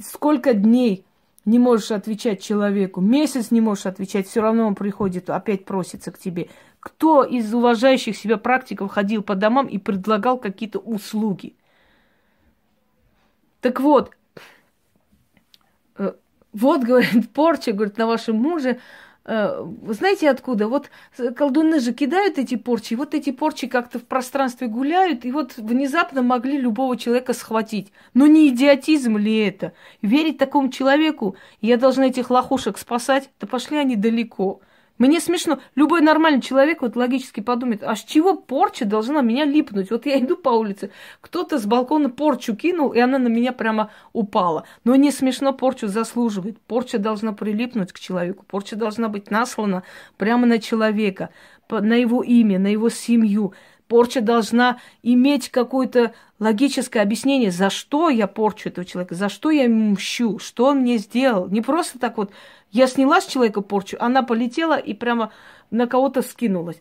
[0.00, 1.04] Сколько дней
[1.44, 3.00] не можешь отвечать человеку?
[3.00, 6.48] Месяц не можешь отвечать, все равно он приходит, опять просится к тебе.
[6.80, 11.54] Кто из уважающих себя практиков ходил по домам и предлагал какие-то услуги?
[13.60, 14.12] Так вот,
[15.98, 16.14] э,
[16.54, 18.80] вот, говорит, порча, говорит, на вашем муже,
[19.24, 20.66] вы знаете откуда?
[20.66, 20.90] Вот
[21.36, 26.22] колдуны же кидают эти порчи, вот эти порчи как-то в пространстве гуляют, и вот внезапно
[26.22, 27.92] могли любого человека схватить.
[28.14, 29.72] Но не идиотизм ли это?
[30.02, 33.30] Верить такому человеку, я должна этих лохушек спасать?
[33.40, 34.60] Да пошли они далеко.
[35.00, 35.60] Мне смешно.
[35.76, 39.90] Любой нормальный человек вот логически подумает, а с чего порча должна меня липнуть?
[39.90, 40.90] Вот я иду по улице,
[41.22, 44.64] кто-то с балкона порчу кинул, и она на меня прямо упала.
[44.84, 46.60] Но не смешно, порчу заслуживает.
[46.60, 49.84] Порча должна прилипнуть к человеку, порча должна быть наслана
[50.18, 51.30] прямо на человека,
[51.70, 53.54] на его имя, на его семью.
[53.90, 59.64] Порча должна иметь какое-то логическое объяснение, за что я порчу этого человека, за что я
[59.64, 61.48] ему мщу, что он мне сделал.
[61.48, 62.30] Не просто так вот
[62.70, 65.32] я сняла с человека порчу, она полетела и прямо
[65.72, 66.80] на кого-то скинулась.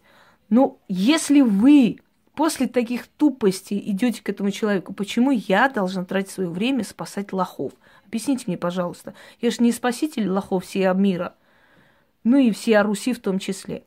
[0.50, 2.00] Ну, если вы
[2.36, 7.72] после таких тупостей идете к этому человеку, почему я должна тратить свое время спасать лохов?
[8.06, 9.16] Объясните мне, пожалуйста.
[9.42, 11.34] Я же не спаситель лохов всего мира.
[12.24, 13.82] Ну и все Руси в том числе.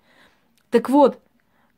[0.71, 1.21] Так вот,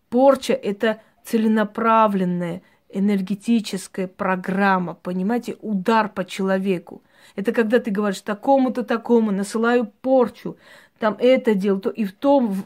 [0.09, 7.03] порча– это целенаправленная энергетическая программа, понимаете, удар по человеку–
[7.37, 10.57] это когда ты говоришь такому-то такому, насылаю порчу,
[10.99, 12.65] там это дело, то и в том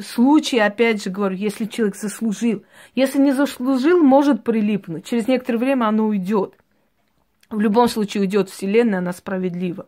[0.00, 2.64] случае, опять же говорю, если человек заслужил.
[2.94, 5.04] Если не заслужил, может прилипнуть.
[5.04, 6.54] Через некоторое время оно уйдет.
[7.50, 9.86] В любом случае уйдет Вселенная, она справедлива.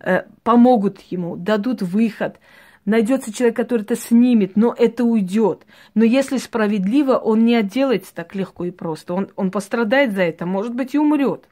[0.00, 2.38] Э, помогут ему, дадут выход.
[2.84, 5.66] Найдется человек, который это снимет, но это уйдет.
[5.94, 9.14] Но если справедливо, он не отделается так легко и просто.
[9.14, 11.46] Он, он пострадает за это, может быть, и умрет.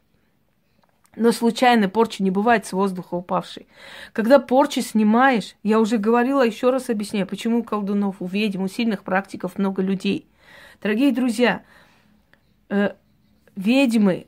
[1.16, 3.66] Но случайной порчи не бывает с воздуха упавшей.
[4.12, 8.69] Когда порчи снимаешь, я уже говорила, еще раз объясняю, почему у колдунов, у ведьм, у
[8.69, 10.27] сильных практиков много людей.
[10.83, 11.62] Дорогие друзья,
[12.71, 12.95] э,
[13.55, 14.27] ведьмы,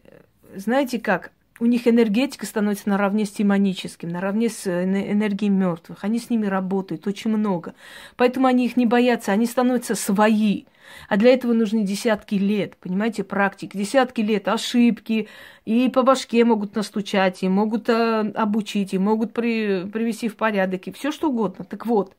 [0.54, 6.02] знаете как, у них энергетика становится наравне с демоническим, наравне с энергией мертвых.
[6.02, 7.74] Они с ними работают очень много.
[8.16, 10.64] Поэтому они их не боятся, они становятся свои.
[11.08, 13.76] А для этого нужны десятки лет, понимаете, практик.
[13.76, 15.28] Десятки лет ошибки,
[15.64, 20.88] и по башке могут настучать, и могут э, обучить, и могут при, привести в порядок,
[20.88, 21.64] и все что угодно.
[21.64, 22.16] Так вот,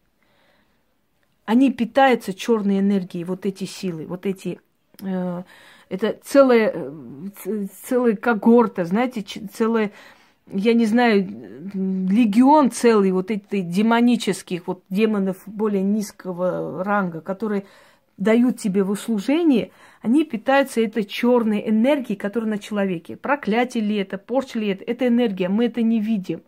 [1.44, 4.62] они питаются черной энергией, вот эти силы, вот эти...
[5.02, 5.44] Э,
[5.94, 9.22] это целая, э, целая когорта, знаете,
[9.54, 9.92] целая,
[10.52, 11.20] я не знаю,
[11.72, 17.66] легион целый вот этих демонических, вот демонов более низкого ранга, которые
[18.18, 19.70] дают тебе в услужение,
[20.02, 23.16] они питаются этой черной энергией, которая на человеке.
[23.16, 26.42] Проклятие ли это, порча ли это, это энергия, мы это не видим,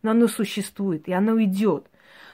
[0.00, 1.86] но оно существует, и оно идет.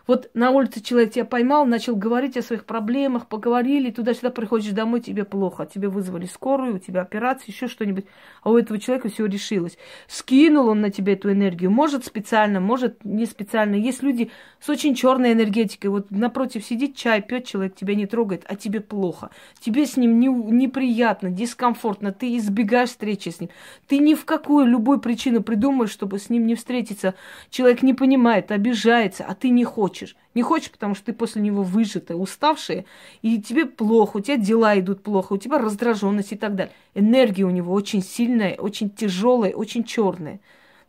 [0.07, 5.01] Вот на улице человек тебя поймал, начал говорить о своих проблемах, поговорили, туда-сюда приходишь домой,
[5.01, 8.07] тебе плохо, тебе вызвали скорую, у тебя операция, еще что-нибудь,
[8.42, 9.79] а у этого человека все решилось.
[10.09, 13.75] Скинул он на тебя эту энергию, может специально, может не специально.
[13.75, 18.45] Есть люди с очень черной энергетикой, вот напротив сидит чай, пьет человек, тебя не трогает,
[18.49, 19.31] а тебе плохо.
[19.61, 23.51] Тебе с ним не, неприятно, дискомфортно, ты избегаешь встречи с ним.
[23.87, 27.14] Ты ни в какую любую причину придумаешь, чтобы с ним не встретиться.
[27.51, 30.17] Человек не понимает, обижается, а ты не хочешь.
[30.35, 32.85] Не хочешь, потому что ты после него выжатая, уставшая,
[33.23, 36.73] и тебе плохо, у тебя дела идут плохо, у тебя раздраженность и так далее.
[36.95, 40.41] Энергия у него очень сильная, очень тяжелая, очень черная.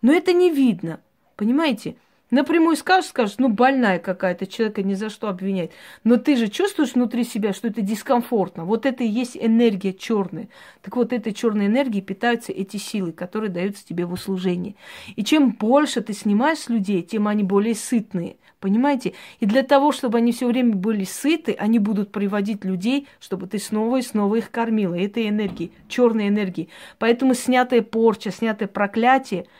[0.02, 1.00] Но это не видно.
[1.36, 1.96] Понимаете?
[2.34, 5.70] Напрямую скажешь, скажешь, ну больная какая-то, человека ни за что обвинять.
[6.04, 8.66] Но ты же чувствуешь внутри себя, что это дискомфортно.
[8.66, 10.50] Вот это и есть энергия черная.
[10.82, 14.76] Так вот, этой черной энергией питаются эти силы, которые даются тебе в услужении.
[15.16, 18.38] И чем больше ты снимаешь с людей, тем они более сытные.
[18.60, 19.14] Понимаете?
[19.40, 23.60] И для того, чтобы они все время были сыты, они будут приводить людей, чтобы ты
[23.60, 26.70] снова и снова их кормила этой энергией, черной энергией.
[26.98, 29.46] Поэтому снятая порча, снятое проклятие–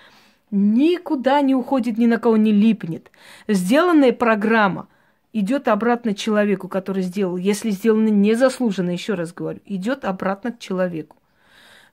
[0.54, 3.12] никуда не уходит, ни на кого не липнет.
[3.48, 4.88] Сделанная программа
[5.34, 7.38] идет обратно человеку, который сделал.
[7.38, 11.18] Если сделано незаслуженно, еще раз говорю, идет обратно к человеку.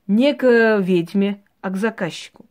[0.06, 2.44] Не к ведьме, а к заказчику.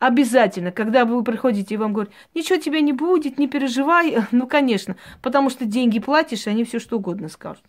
[0.00, 4.16] Обязательно, когда вы приходите и вам говорят, ничего тебе не будет, не переживай.
[4.32, 7.62] Ну, конечно, потому что деньги платишь, они все что угодно скажут.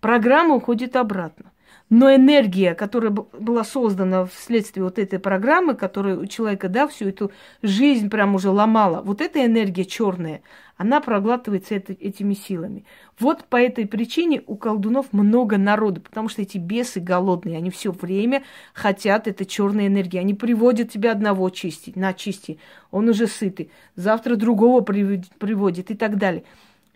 [0.00, 1.52] Программа уходит обратно.
[1.90, 7.30] Но энергия, которая была создана вследствие вот этой программы, которая у человека, да, всю эту
[7.62, 10.40] жизнь прям уже ломала, вот эта энергия черная,
[10.76, 12.84] она проглатывается это, этими силами.
[13.20, 17.92] Вот по этой причине у колдунов много народу, потому что эти бесы голодные, они все
[17.92, 18.42] время
[18.72, 20.18] хотят этой черной энергии.
[20.18, 22.58] Они приводят тебя одного чистить, на чисти,
[22.90, 26.44] он уже сытый, завтра другого приводит и так далее.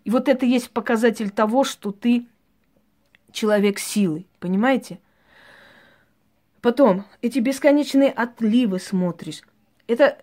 [0.04, 2.26] И вот это есть показатель того, что ты
[3.32, 5.00] человек силы, понимаете?
[6.60, 9.42] Потом, эти бесконечные отливы смотришь.
[9.86, 10.18] Это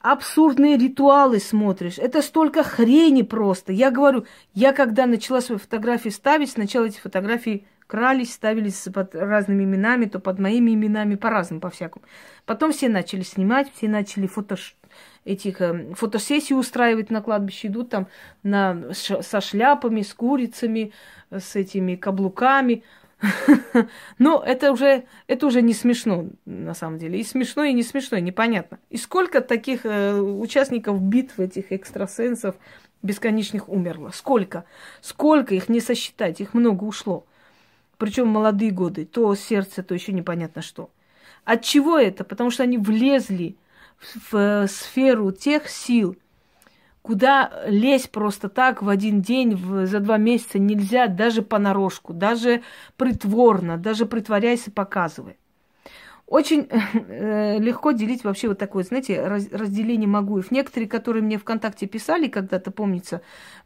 [0.00, 1.98] абсурдные ритуалы смотришь.
[1.98, 3.72] Это столько хрени просто.
[3.72, 9.64] Я говорю, я когда начала свои фотографии ставить, сначала эти фотографии крались, ставились под разными
[9.64, 12.06] именами, то под моими именами, по-разному, по-всякому.
[12.46, 14.56] Потом все начали снимать, все начали фото,
[15.26, 18.08] этих э, фотосессии устраивать на кладбище, идут там
[18.42, 20.92] на, со шляпами, с курицами,
[21.38, 22.84] с этими каблуками.
[24.18, 27.20] Но это уже, это уже не смешно, на самом деле.
[27.20, 28.78] И смешно, и не смешно, непонятно.
[28.90, 32.56] И сколько таких э, участников битв этих экстрасенсов
[33.02, 34.10] бесконечных умерло?
[34.12, 34.64] Сколько?
[35.00, 36.40] Сколько их не сосчитать?
[36.40, 37.24] Их много ушло.
[37.96, 39.04] Причем молодые годы.
[39.04, 40.90] То сердце, то еще непонятно что.
[41.44, 42.24] От чего это?
[42.24, 43.56] Потому что они влезли
[44.00, 46.16] в, в сферу тех сил,
[47.02, 52.62] куда лезть просто так в один день, в, за два месяца нельзя, даже понарошку, даже
[52.96, 55.36] притворно, даже притворяясь и показывая.
[56.26, 56.68] Очень
[57.08, 60.50] э, легко делить вообще вот такое, знаете, раз, разделение Магуев.
[60.50, 63.20] Некоторые, которые мне ВКонтакте писали когда-то, помнится,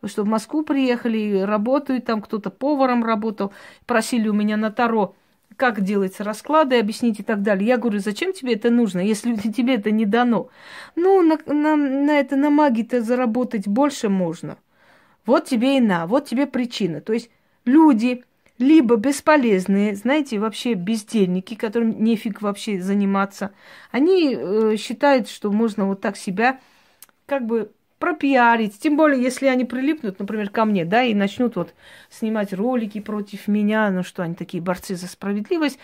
[0.05, 3.53] что в Москву приехали, работают там, кто-то поваром работал,
[3.85, 5.15] просили у меня на Таро–
[5.57, 7.67] как делаются расклады, объяснить и так далее.
[7.67, 10.49] Я говорю, зачем тебе это нужно, если тебе это не дано?
[10.95, 14.59] Ну, на, на, на это на магии-то заработать больше можно.
[15.25, 17.01] Вот тебе и на, вот тебе причина.
[17.01, 17.31] То есть
[17.65, 18.25] люди
[18.59, 23.53] либо бесполезные, знаете, вообще бездельники, которым нефиг вообще заниматься,
[23.91, 26.61] они э, считают, что можно вот так себя
[27.27, 28.79] как бы пропиарить.
[28.79, 31.75] Тем более, если они прилипнут, например, ко мне, да, и начнут вот
[32.11, 35.79] снимать ролики против меня, ну что, они такие борцы за справедливость,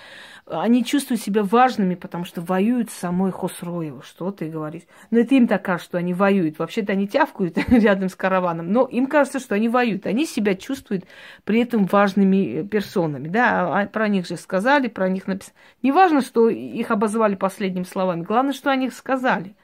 [0.46, 4.02] они чувствуют себя важными, потому что воюют с самой Хосроевой.
[4.02, 4.82] Что ты говоришь?
[5.10, 6.58] Но это им так кажется, что они воюют.
[6.58, 10.06] Вообще-то они тявкают рядом с караваном, но им кажется, что они воюют.
[10.06, 11.04] Они себя чувствуют
[11.44, 15.54] при этом важными персонами, да, а про них же сказали, про них написали.
[15.82, 19.54] Не важно, что их обозвали последними словами, главное, что они их сказали.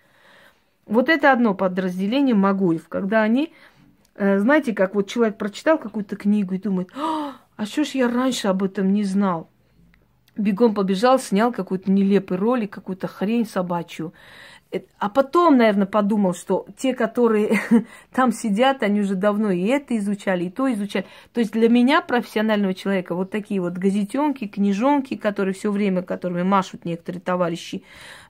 [0.89, 3.53] Вот это одно подразделение Магуев, когда они,
[4.15, 8.11] э, знаете, как вот человек прочитал какую-то книгу и думает, а, а что ж я
[8.11, 9.51] раньше об этом не знал?
[10.37, 14.15] Бегом побежал, снял какой-то нелепый ролик, какую-то хрень собачью.
[14.71, 17.61] Э, а потом, наверное, подумал, что те, которые
[18.13, 21.07] там сидят, они уже давно и это изучали, и то изучали.
[21.33, 26.43] То есть для меня, профессионального человека, вот такие вот газетенки, книжонки, которые все время, которыми
[26.43, 27.83] машут некоторые товарищи,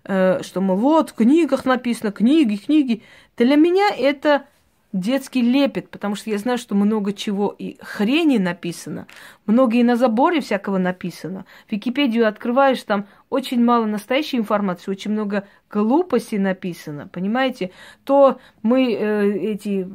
[0.09, 3.03] Э, что, мол, вот в книгах написано, книги, книги.
[3.37, 4.47] Для меня это
[4.93, 9.07] детский лепет, потому что я знаю, что много чего и хрени написано,
[9.47, 11.45] много и на заборе всякого написано.
[11.71, 17.71] Википедию открываешь, там очень мало настоящей информации, очень много глупостей написано, понимаете?
[18.05, 19.87] То мы э, эти,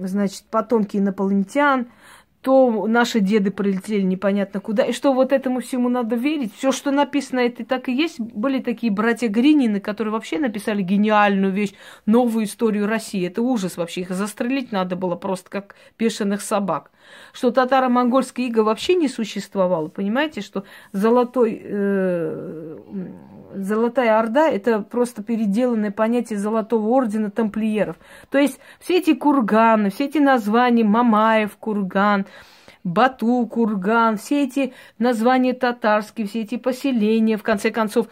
[0.00, 1.88] значит, потомки инопланетян,
[2.42, 6.54] то наши деды прилетели непонятно куда, и что вот этому всему надо верить.
[6.56, 8.20] Все, что написано, это так и есть.
[8.20, 11.72] Были такие братья Гринины, которые вообще написали гениальную вещь,
[12.06, 13.26] новую историю России.
[13.26, 14.02] Это ужас вообще.
[14.02, 16.92] Их застрелить надо было просто как бешеных собак.
[17.32, 19.88] Что татаро-монгольская ига вообще не существовало.
[19.88, 22.78] Понимаете, что золотой, э,
[23.54, 27.96] золотая орда– это просто переделанное понятие золотого ордена тамплиеров.
[28.30, 32.26] То есть все эти курганы, все эти названия Мамаев курган,
[32.84, 38.06] Бату курган, все эти названия татарские, все эти поселения, в конце концов,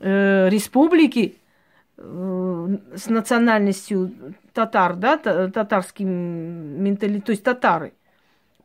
[0.00, 1.36] э, республики
[1.98, 4.12] э, с национальностью
[4.52, 7.92] татар, да, татарским менталитетом, то есть татары–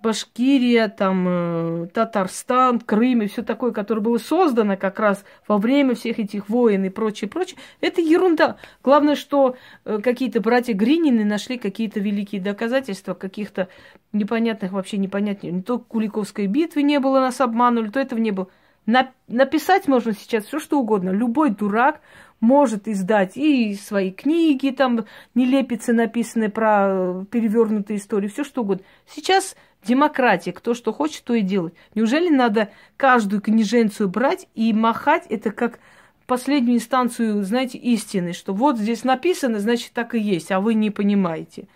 [0.02, 5.96] Башкирия, там, э, Татарстан, Крым и все такое, которое было создано как раз во время
[5.96, 8.58] всех этих войн и прочее, прочее, это ерунда.
[8.84, 13.68] Главное, что э, какие-то братья Гринины нашли какие-то великие доказательства каких-то
[14.14, 15.52] непонятных, вообще непонятных.
[15.52, 18.48] Не то Куликовской битвы не было, нас обманули, то этого не было.
[18.86, 21.12] На, написать можно сейчас все что угодно.
[21.12, 22.02] Любой дурак
[22.40, 28.84] может издать и свои книги, там нелепицы написанные про э, перевернутые истории, все что угодно.
[29.08, 31.74] Сейчас Демократия, кто что хочет, то и делает.
[31.96, 35.80] Неужели надо каждую книженцию брать и махать это как
[36.28, 40.92] последнюю инстанцию, знаете, истины, что вот здесь написано, значит, так и есть, а вы не
[40.92, 41.68] понимаете.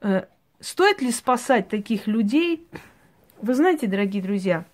[0.00, 0.26] Э,
[0.60, 2.68] стоит ли спасать таких людей?
[3.42, 4.66] Вы знаете, дорогие друзья,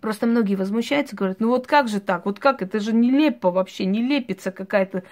[0.00, 3.84] просто многие возмущаются, говорят, ну вот как же так, вот как, это же нелепо вообще,
[3.84, 5.04] не лепится какая-то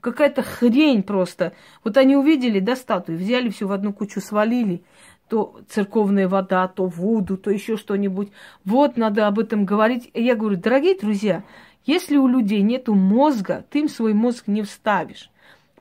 [0.00, 1.54] какая-то хрень просто.
[1.82, 4.84] Вот они увидели, да, статую, взяли все в одну кучу, свалили
[5.28, 8.30] то церковная вода, то воду, то еще что-нибудь.
[8.64, 10.10] Вот, надо об этом говорить.
[10.14, 11.42] Я говорю, дорогие друзья,
[11.84, 15.30] если у людей нету мозга, ты им свой мозг не вставишь.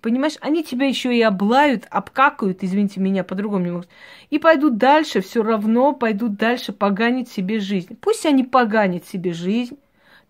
[0.01, 3.87] Понимаешь, они тебя еще и облают, обкакают, извините меня, по-другому не могут.
[4.31, 7.97] И пойдут дальше, все равно пойдут дальше поганить себе жизнь.
[8.01, 9.77] Пусть они поганят себе жизнь,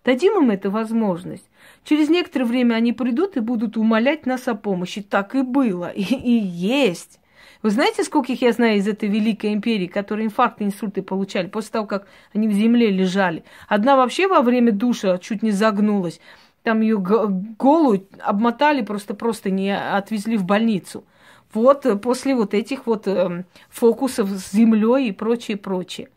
[0.04, 1.48] дадим им эту возможность.
[1.82, 5.02] Через некоторое время они придут и будут умолять нас о помощи.
[5.02, 7.18] Так и было, и, и есть.
[7.62, 11.86] Вы знаете, скольких я знаю из этой великой империи, которые инфаркты, инсульты получали после того,
[11.86, 13.44] как они в земле лежали?
[13.68, 16.20] Одна вообще во время душа чуть не загнулась.
[16.62, 21.04] Там ее голую обмотали, просто-просто не отвезли в больницу.
[21.52, 26.08] Вот э, после вот этих вот э, фокусов с землей и прочее, прочее.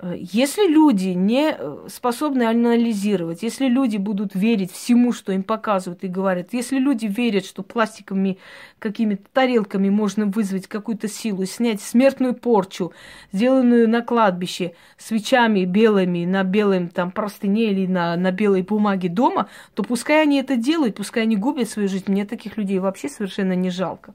[0.00, 6.04] Э, если люди не э, способны анализировать, если люди будут верить всему, что им показывают
[6.04, 8.38] и говорят, если люди верят, что пластиковыми
[8.78, 12.92] какими-то тарелками можно вызвать какую-то силу, снять смертную порчу,
[13.32, 19.48] сделанную на кладбище свечами белыми на белом там простыне или на, на белой бумаге дома,
[19.74, 22.04] то пускай они это делают, пускай они губят свою жизнь.
[22.08, 24.14] Мне таких людей вообще совершенно не жалко.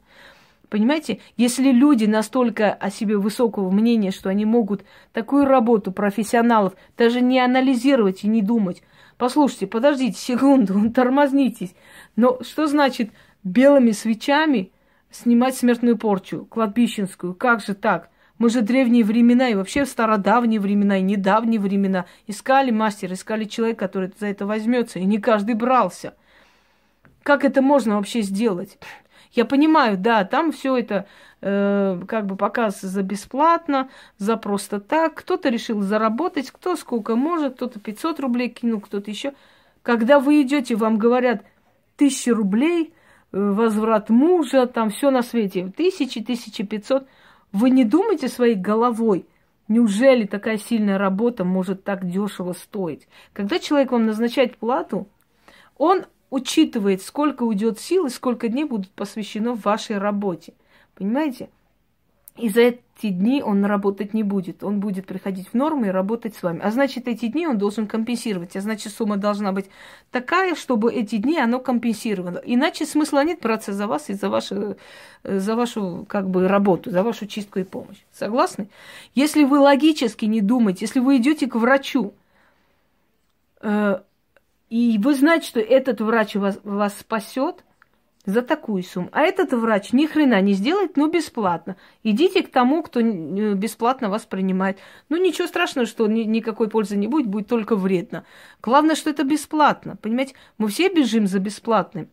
[0.74, 7.22] Понимаете, если люди настолько о себе высокого мнения, что они могут такую работу профессионалов даже
[7.22, 8.82] не анализировать и не думать.
[9.20, 11.76] Послушайте, подождите секунду, тормознитесь.
[12.16, 13.12] Но что значит
[13.44, 14.72] белыми свечами
[15.12, 17.36] снимать смертную порчу, кладбищенскую?
[17.36, 18.10] Как же так?
[18.40, 23.86] Мы же древние времена и вообще стародавние времена, и недавние времена искали мастера, искали человека,
[23.86, 26.16] который за это возьмется, и не каждый брался.
[27.22, 28.80] Как это можно вообще сделать?
[29.34, 31.08] Я понимаю, да, там все это
[31.42, 35.16] э, как бы показывается за бесплатно, за просто так.
[35.16, 39.34] Кто-то решил заработать, кто сколько может, кто-то 500 рублей кинул, кто-то еще.
[39.82, 41.44] Когда вы идете, вам говорят
[41.98, 42.94] тысячи рублей,
[43.32, 47.08] возврат мужа, там все на свете, тысячи, тысячи пятьсот.
[47.52, 49.26] Вы не думайте своей головой,
[49.68, 53.08] неужели такая сильная работа может так дешево стоить?
[53.34, 55.08] Когда человек вам назначает плату,
[55.78, 60.54] он учитывает, сколько уйдет сил и сколько дней будут посвящено вашей работе.
[60.96, 61.50] Понимаете?
[62.38, 64.64] И за эти дни он работать не будет.
[64.64, 66.62] Он будет приходить в норму и работать с вами.
[66.64, 68.56] А значит, эти дни он должен компенсировать.
[68.56, 69.68] А значит, сумма должна быть
[70.10, 72.42] такая, чтобы эти дни оно компенсировало.
[72.44, 74.78] Иначе смысла нет браться за вас и за вашу,
[75.24, 78.02] за вашу как бы, работу, за вашу чистку и помощь.
[78.12, 78.70] Согласны?
[79.14, 82.16] Если вы логически не думаете, если вы идете к врачу,
[83.62, 84.00] э,
[84.74, 87.64] и вы знаете, что этот врач вас, вас спасет–
[88.26, 89.10] за такую сумму.
[89.12, 91.76] А этот врач ни хрена не сделает, но бесплатно.
[92.04, 94.80] Идите к тому, кто э, бесплатно вас принимает.
[95.10, 98.26] Ну, ничего страшного, что ни, никакой пользы не будет, будет только вредно.
[98.62, 99.98] Главное, что это бесплатно.
[99.98, 102.10] Понимаете, мы все бежим за бесплатным.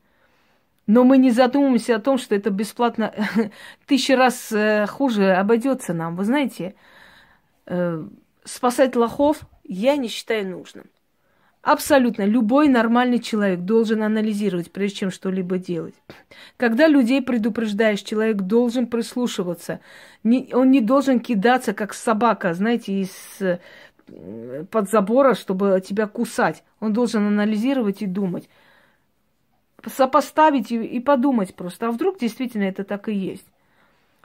[0.87, 3.15] Но мы не задумываемся о том, что это бесплатно
[3.87, 6.17] тысячи раз э, хуже обойдется нам.
[6.17, 6.75] Вы знаете,
[7.67, 8.05] э,
[8.45, 10.87] спасать лохов я не считаю нужным.
[11.63, 15.95] Абсолютно любой нормальный человек должен анализировать, прежде чем что-либо делать.
[16.57, 19.81] Когда людей предупреждаешь, человек должен прислушиваться.
[20.25, 23.11] Не, он не должен кидаться, как собака, знаете, из
[24.71, 26.65] под забора, чтобы тебя кусать.
[26.81, 28.49] Он должен анализировать и думать.
[29.87, 31.89] Сопоставить и, и подумать просто.
[31.89, 33.47] А вдруг действительно это так и есть.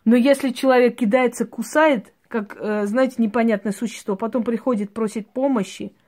[0.05, 5.91] Но если человек кидается, кусает, как, э, знаете, непонятное существо, потом приходит, просит помощи–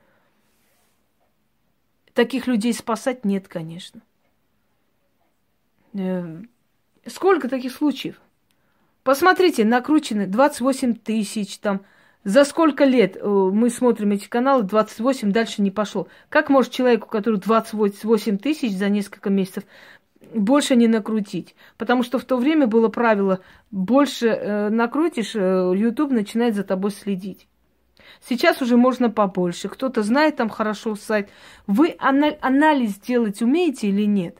[2.18, 4.00] Таких людей спасать нет, конечно.
[5.94, 6.42] Э,
[7.06, 8.20] сколько таких случаев?
[9.04, 11.82] Посмотрите, накручены 28 тысяч там.
[12.24, 16.08] За сколько лет э, мы смотрим эти каналы, 28 дальше не пошло.
[16.28, 19.62] Как может человеку, который 28 тысяч за несколько месяцев,
[20.34, 21.54] больше не накрутить?
[21.76, 23.38] Потому что в то время было правило,
[23.70, 27.46] больше э, накрутишь, YouTube начинает за тобой следить.
[28.26, 29.68] Сейчас уже можно побольше.
[29.68, 31.30] Кто-то знает там хорошо сайт.
[31.66, 34.38] Вы анализ делать умеете или нет?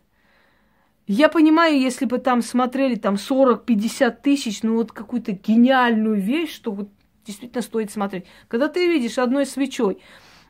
[1.06, 6.70] Я понимаю, если бы там смотрели там 40-50 тысяч, ну вот какую-то гениальную вещь, что
[6.70, 6.90] вот
[7.24, 8.26] действительно стоит смотреть.
[8.46, 10.02] Когда ты видишь одной свечой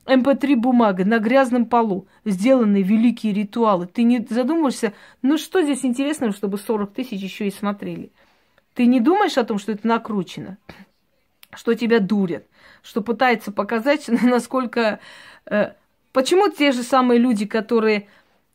[0.05, 5.85] МП3 эм бумага на грязном полу, сделанные великие ритуалы, ты не задумываешься, ну что здесь
[5.85, 8.11] интересного, чтобы 40 тысяч еще и смотрели?
[8.75, 10.59] Ты не думаешь о том, что это накручено,
[11.55, 12.48] что тебя дурят?
[12.83, 15.01] Что пытается показать, насколько...
[15.47, 15.73] Э,
[16.13, 18.09] почему те же самые люди, которые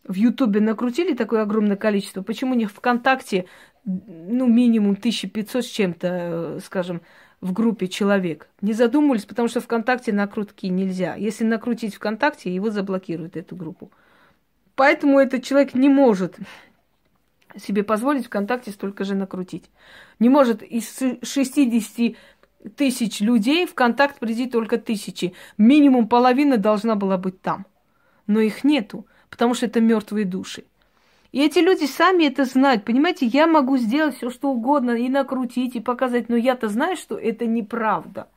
[0.04, 3.46] в Ютубе накрутили такое огромное количество, почему у них ВКонтакте,
[3.86, 7.02] ну, минимум 1500 с чем-то, э, скажем,
[7.42, 8.48] в группе человек.
[8.62, 11.16] Не задумывались, потому что ВКонтакте накрутки нельзя.
[11.16, 13.92] Если накрутить ВКонтакте, его заблокируют, эту группу.
[14.76, 16.38] Поэтому этот человек не может
[17.58, 19.70] себе позволить ВКонтакте столько же накрутить.
[20.20, 22.16] Не может из 60
[22.70, 25.34] тысяч людей, в контакт приди только тысячи.
[25.58, 27.66] Минимум половина должна была быть там.
[28.28, 30.64] Но их нету, потому что это мертвые души.
[31.32, 32.86] И эти люди сами это знают.
[32.86, 37.18] Понимаете, я могу сделать все, что угодно, и накрутить, и показать, но я-то знаю, что
[37.18, 38.30] это неправда.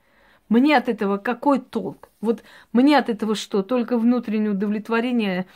[0.49, 2.09] Мне от этого какой толк?
[2.21, 3.63] Вот мне от этого что?
[3.63, 5.47] Только внутреннее удовлетворение,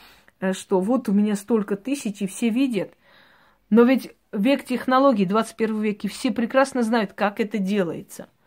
[0.40, 2.92] э, что вот у меня столько тысяч, и все видят.
[3.70, 8.28] Но ведь век технологий, 21 век, и все прекрасно знают, как это делается–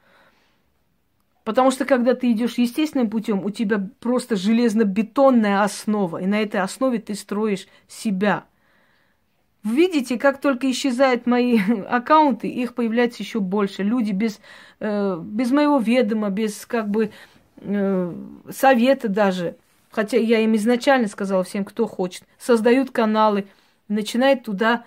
[1.43, 6.61] Потому что когда ты идешь естественным путем, у тебя просто железно-бетонная основа, и на этой
[6.61, 8.45] основе ты строишь себя.
[9.63, 13.83] Видите, как только исчезают мои аккаунты, их появляется еще больше.
[13.83, 14.39] Люди без,
[14.79, 17.11] э, без моего ведома, без как бы
[17.57, 18.13] э,
[18.49, 19.57] совета даже,
[19.89, 23.47] хотя я им изначально сказала всем, кто хочет, создают каналы,
[23.89, 24.85] начинают туда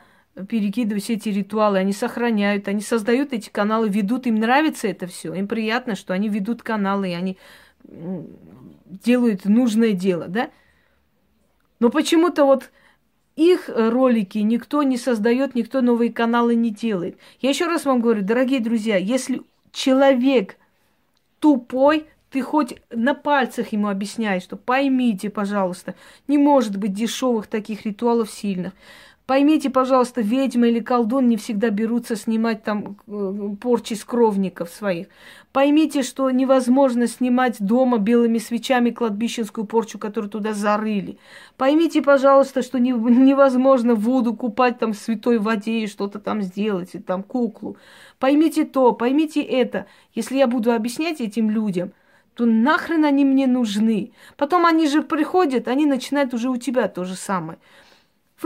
[0.49, 5.33] перекидывать все эти ритуалы, они сохраняют, они создают эти каналы, ведут, им нравится это все,
[5.33, 7.39] им приятно, что они ведут каналы, и они
[8.87, 10.51] делают нужное дело, да?
[11.81, 12.71] Но почему-то вот
[13.35, 17.19] их ролики никто не создает, никто новые каналы не делает.
[17.41, 20.57] Я еще раз вам говорю, дорогие друзья, если человек
[21.39, 25.95] тупой, ты хоть на пальцах ему объясняешь, что поймите, пожалуйста,
[26.29, 28.73] не может быть дешевых таких ритуалов сильных.
[29.27, 35.09] Поймите, пожалуйста, ведьма или колдун не всегда берутся снимать там э, порчи с кровников своих.
[35.53, 41.19] Поймите, что невозможно снимать дома белыми свечами кладбищенскую порчу, которую туда зарыли.
[41.57, 46.91] Поймите, пожалуйста, что не, невозможно воду купать там в святой воде и что-то там сделать,
[46.95, 47.77] и там куклу.
[48.21, 49.87] Поймите то, поймите это.
[50.15, 51.91] Если я буду объяснять этим людям,
[52.35, 54.13] то нахрен они мне нужны.
[54.37, 57.59] Потом они же приходят, они начинают уже у тебя то же самое.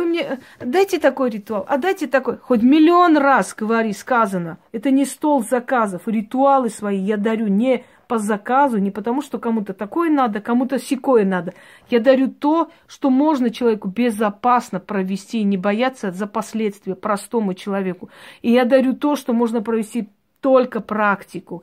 [0.00, 2.38] Вы мне э, дайте такой ритуал, а дайте такой.
[2.38, 4.56] Хоть миллион раз, говори, сказано.
[4.72, 6.08] Это не стол заказов.
[6.08, 11.26] Ритуалы свои я дарю не по заказу, не потому, что кому-то такое надо, кому-то секое
[11.26, 11.52] надо.
[11.90, 18.08] Я дарю то, что можно человеку безопасно провести и не бояться за последствия простому человеку.
[18.40, 20.08] И я дарю то, что можно провести
[20.40, 21.62] только практику.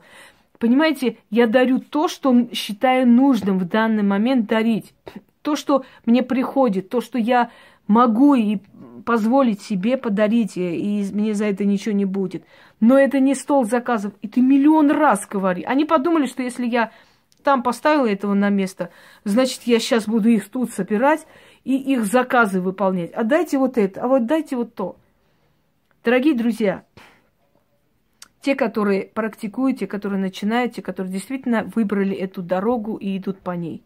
[0.60, 4.94] Понимаете, я дарю то, что считаю нужным в данный момент дарить.
[5.42, 7.50] То, что мне приходит, то, что я
[7.88, 8.58] могу и
[9.04, 12.44] позволить себе подарить, и мне за это ничего не будет.
[12.78, 14.12] Но это не стол заказов.
[14.22, 15.62] И ты миллион раз говори.
[15.62, 16.92] Они подумали, что если я
[17.42, 18.90] там поставила этого на место,
[19.24, 21.26] значит, я сейчас буду их тут собирать
[21.64, 23.10] и их заказы выполнять.
[23.12, 24.96] А дайте вот это, а вот дайте вот то.
[26.04, 26.84] Дорогие друзья,
[28.40, 33.52] те, которые практикуют, те, которые начинают, те, которые действительно выбрали эту дорогу и идут по
[33.52, 33.84] ней.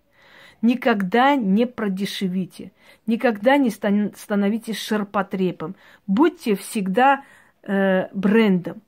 [0.62, 2.70] Никогда не продешевите,
[3.06, 5.74] никогда не становитесь ширпотребом.
[6.06, 7.24] Будьте всегда
[7.64, 8.80] э, брендом.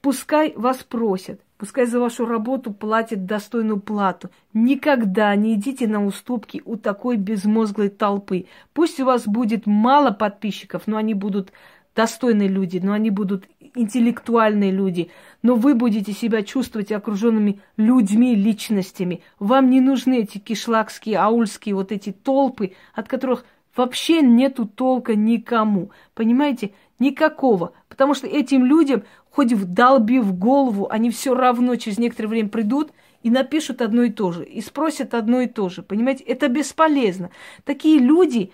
[0.00, 4.30] Пускай вас просят, пускай за вашу работу платят достойную плату.
[4.52, 8.46] Никогда не идите на уступки у такой безмозглой толпы.
[8.72, 11.52] Пусть у вас будет мало подписчиков, но они будут
[11.96, 15.10] достойные люди, но они будут интеллектуальные люди,
[15.42, 19.22] но вы будете себя чувствовать окруженными людьми, личностями.
[19.38, 23.44] Вам не нужны эти кишлакские, аульские вот эти толпы, от которых
[23.74, 25.90] вообще нету толка никому.
[26.14, 26.72] Понимаете?
[26.98, 27.72] Никакого.
[27.88, 32.92] Потому что этим людям, хоть вдолби в голову, они все равно через некоторое время придут
[33.22, 35.82] и напишут одно и то же, и спросят одно и то же.
[35.82, 36.24] Понимаете?
[36.24, 37.30] Это бесполезно.
[37.64, 38.52] Такие люди,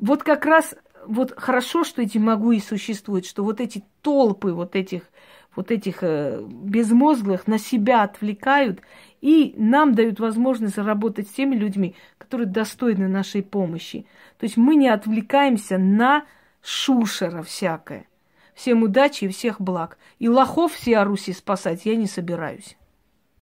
[0.00, 0.74] вот как раз
[1.08, 5.02] вот хорошо, что эти могуи существуют, что вот эти толпы вот этих,
[5.56, 8.80] вот этих э, безмозглых на себя отвлекают
[9.20, 14.06] и нам дают возможность заработать с теми людьми, которые достойны нашей помощи.
[14.38, 16.24] То есть мы не отвлекаемся на
[16.62, 18.06] шушера всякое.
[18.54, 19.96] Всем удачи и всех благ.
[20.18, 22.76] И лохов все Руси спасать я не собираюсь.